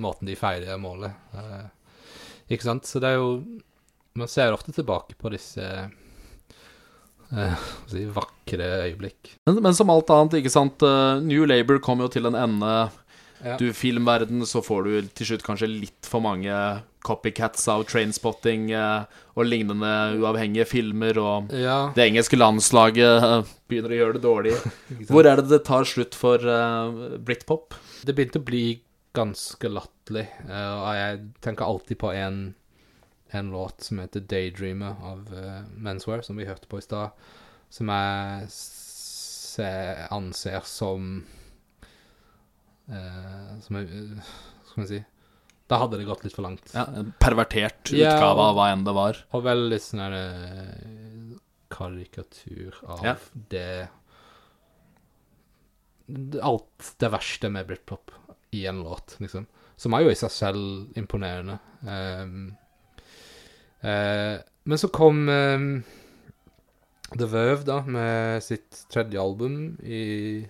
måten 0.00 0.28
de 0.28 0.36
feirer 0.38 0.80
målet 0.80 1.12
Ikke 2.48 2.64
sant? 2.64 2.88
Så 2.88 3.00
det 3.00 3.12
er 3.12 3.20
jo 3.20 3.30
Man 4.18 4.30
ser 4.30 4.52
ofte 4.56 4.72
tilbake 4.74 5.16
på 5.20 5.30
disse 5.30 5.64
eh, 7.30 7.66
si, 7.86 8.06
vakre 8.10 8.70
øyeblikk. 8.88 9.36
Men, 9.46 9.60
men 9.68 9.76
som 9.76 9.92
alt 9.92 10.10
annet, 10.10 10.40
ikke 10.40 10.52
sant. 10.52 10.82
New 11.22 11.44
Labour 11.46 11.78
kom 11.84 12.02
jo 12.02 12.08
til 12.10 12.26
en 12.26 12.38
ende. 12.38 12.72
Ja. 13.44 13.54
Du, 13.60 13.68
filmverden, 13.76 14.42
så 14.48 14.64
får 14.64 14.88
du 14.88 15.10
til 15.14 15.28
slutt 15.30 15.44
kanskje 15.46 15.70
litt 15.70 16.08
for 16.08 16.24
mange 16.24 16.50
copycats 17.02 17.68
av 17.68 17.84
Trainspotting 17.88 18.70
eh, 18.74 19.04
og 19.38 19.46
lignende 19.46 19.92
uavhengige 20.18 20.66
filmer, 20.68 21.18
og 21.22 21.54
Ja, 21.54 21.90
det 21.94 22.08
engelske 22.08 22.38
landslaget 22.38 23.24
eh, 23.24 23.52
begynner 23.70 23.94
å 23.94 24.00
gjøre 24.00 24.16
det 24.18 24.24
dårlig. 24.24 24.54
Hvor 25.10 25.28
er 25.28 25.40
det 25.40 25.48
det 25.52 25.62
tar 25.68 25.88
slutt 25.88 26.18
for 26.18 26.42
eh, 26.42 27.18
Britpop? 27.24 27.76
Det 28.06 28.14
begynte 28.16 28.42
å 28.42 28.48
bli 28.48 28.66
ganske 29.16 29.70
latterlig, 29.72 30.28
og 30.46 30.90
jeg 30.94 31.16
tenker 31.42 31.66
alltid 31.66 31.98
på 31.98 32.12
en, 32.14 32.36
en 33.34 33.48
låt 33.50 33.82
som 33.82 33.98
heter 33.98 34.22
'Daydreamer' 34.22 35.00
av 35.02 35.32
Menswear, 35.74 36.22
som 36.22 36.38
vi 36.38 36.46
hørte 36.46 36.68
på 36.70 36.78
i 36.78 36.84
stad, 36.84 37.16
som 37.72 37.90
jeg 37.90 38.52
se, 38.52 39.70
anser 40.14 40.60
som 40.68 41.24
Som 42.86 43.80
jeg, 43.80 44.22
Skal 44.68 44.84
vi 44.84 44.86
si 44.92 45.02
Da 45.68 45.76
hadde 45.82 45.98
det 46.00 46.06
gått 46.08 46.22
litt 46.24 46.32
for 46.34 46.42
langt. 46.46 46.70
Ja, 46.72 46.86
en 46.96 47.10
pervertert 47.20 47.90
Ja, 47.92 48.14
utgave 48.16 48.38
og- 48.38 48.46
av 48.48 48.54
hva 48.56 48.66
enn 48.72 48.84
det 48.86 48.94
var. 48.96 49.18
Og 49.36 49.42
veldig 49.44 49.78
sånn 49.84 50.00
her 50.00 50.14
eh, 50.16 51.36
karikatur 51.68 52.72
av 52.88 53.02
Ja. 53.04 53.14
det 53.50 53.88
det- 56.08 56.40
Alt 56.42 56.94
det 56.98 57.10
verste 57.12 57.50
med 57.52 57.66
britpop 57.68 58.10
i 58.52 58.64
en 58.66 58.82
låt, 58.82 59.16
liksom. 59.20 59.46
Som 59.76 59.92
er 59.94 60.00
jo 60.04 60.08
i 60.10 60.14
seg 60.14 60.30
selv 60.30 60.92
imponerende. 60.96 61.58
Um, 61.82 62.56
uh, 63.84 64.38
men 64.64 64.78
så 64.78 64.88
kom 64.90 65.28
um, 65.28 65.84
The 67.16 67.26
Verve, 67.26 67.64
da, 67.64 67.82
med 67.82 68.42
sitt 68.42 68.86
tredje 68.90 69.20
album 69.20 69.78
i 69.84 70.48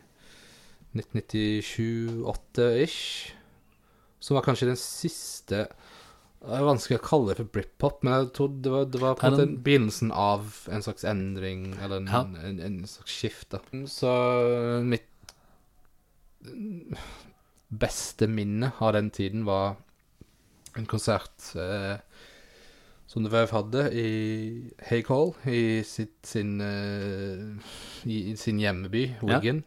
1997-8-ish. 0.95 3.33
Som 4.21 4.35
var 4.35 4.43
kanskje 4.47 4.67
den 4.73 4.77
siste 4.81 5.69
Det 6.39 6.55
er 6.55 6.63
vanskelig 6.67 6.99
å 7.01 7.03
kalle 7.07 7.33
det 7.33 7.37
for 7.41 7.51
britpop, 7.57 8.03
men 8.07 8.13
jeg 8.15 8.33
trodde 8.37 8.63
det 8.63 8.71
var, 8.71 8.85
det 8.95 9.01
var 9.03 9.15
på 9.19 9.27
en 9.27 9.33
måte 9.35 9.43
en- 9.49 9.57
begynnelsen 9.67 10.13
av 10.15 10.53
en 10.71 10.83
slags 10.87 11.05
endring, 11.05 11.65
eller 11.83 11.97
en, 11.97 12.07
Ja. 12.07 12.21
en, 12.47 12.61
en 12.63 12.77
slags 12.87 13.11
skift, 13.11 13.49
da. 13.51 13.59
Så 13.91 14.13
mitt 14.87 15.03
beste 17.69 18.29
minne 18.31 18.71
av 18.79 18.93
den 18.97 19.11
tiden 19.11 19.45
var 19.49 19.77
en 20.79 20.87
konsert 20.87 21.51
eh, 21.59 21.99
som 23.09 23.25
The 23.25 23.33
Verve 23.33 23.53
hadde 23.57 23.83
i 23.97 24.71
Hague 24.91 25.09
Hall, 25.11 25.35
i 25.49 25.83
sitt, 25.83 26.21
sin, 26.29 26.61
eh, 26.61 27.59
i, 28.09 28.31
i 28.33 28.37
sin 28.37 28.61
hjemmeby, 28.63 29.09
Ja. 29.23 29.41
Wigan. 29.41 29.65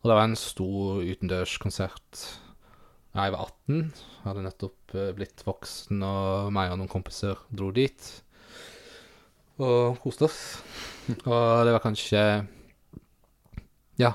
Og 0.00 0.08
det 0.08 0.14
var 0.16 0.24
en 0.24 0.36
stor 0.40 1.02
utendørskonsert 1.04 2.26
jeg 3.14 3.32
var 3.34 3.48
18. 3.68 3.92
Hadde 4.24 4.44
nettopp 4.44 4.94
eh, 4.94 5.10
blitt 5.16 5.42
voksen, 5.46 6.02
og 6.06 6.52
meg 6.54 6.70
og 6.70 6.78
noen 6.80 6.90
kompiser 6.92 7.40
dro 7.50 7.70
dit. 7.74 8.10
Og 9.60 9.98
koste 10.04 10.28
oss. 10.28 10.40
og 11.30 11.66
det 11.66 11.74
var 11.74 11.82
kanskje 11.84 12.22
Ja. 14.00 14.14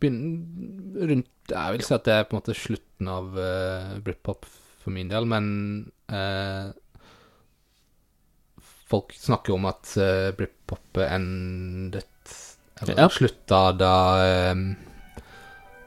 Begynn, 0.00 0.94
rundt 0.96 1.50
Jeg 1.50 1.72
vil 1.74 1.82
si 1.84 1.92
at 1.96 2.04
det 2.06 2.14
er 2.14 2.26
på 2.28 2.36
en 2.36 2.40
måte 2.40 2.54
slutten 2.56 3.08
av 3.10 3.34
uh, 3.36 3.96
britpop 4.04 4.46
for 4.80 4.94
min 4.94 5.10
del, 5.10 5.26
men 5.28 5.48
uh, 6.12 6.70
Folk 8.90 9.12
snakker 9.18 9.54
om 9.56 9.66
at 9.68 9.90
uh, 10.00 10.30
britpop 10.38 11.00
endet 11.04 12.06
Eller 12.80 13.02
Ja. 13.02 13.08
slutta 13.12 13.60
da 13.76 13.92
eh, 14.24 14.62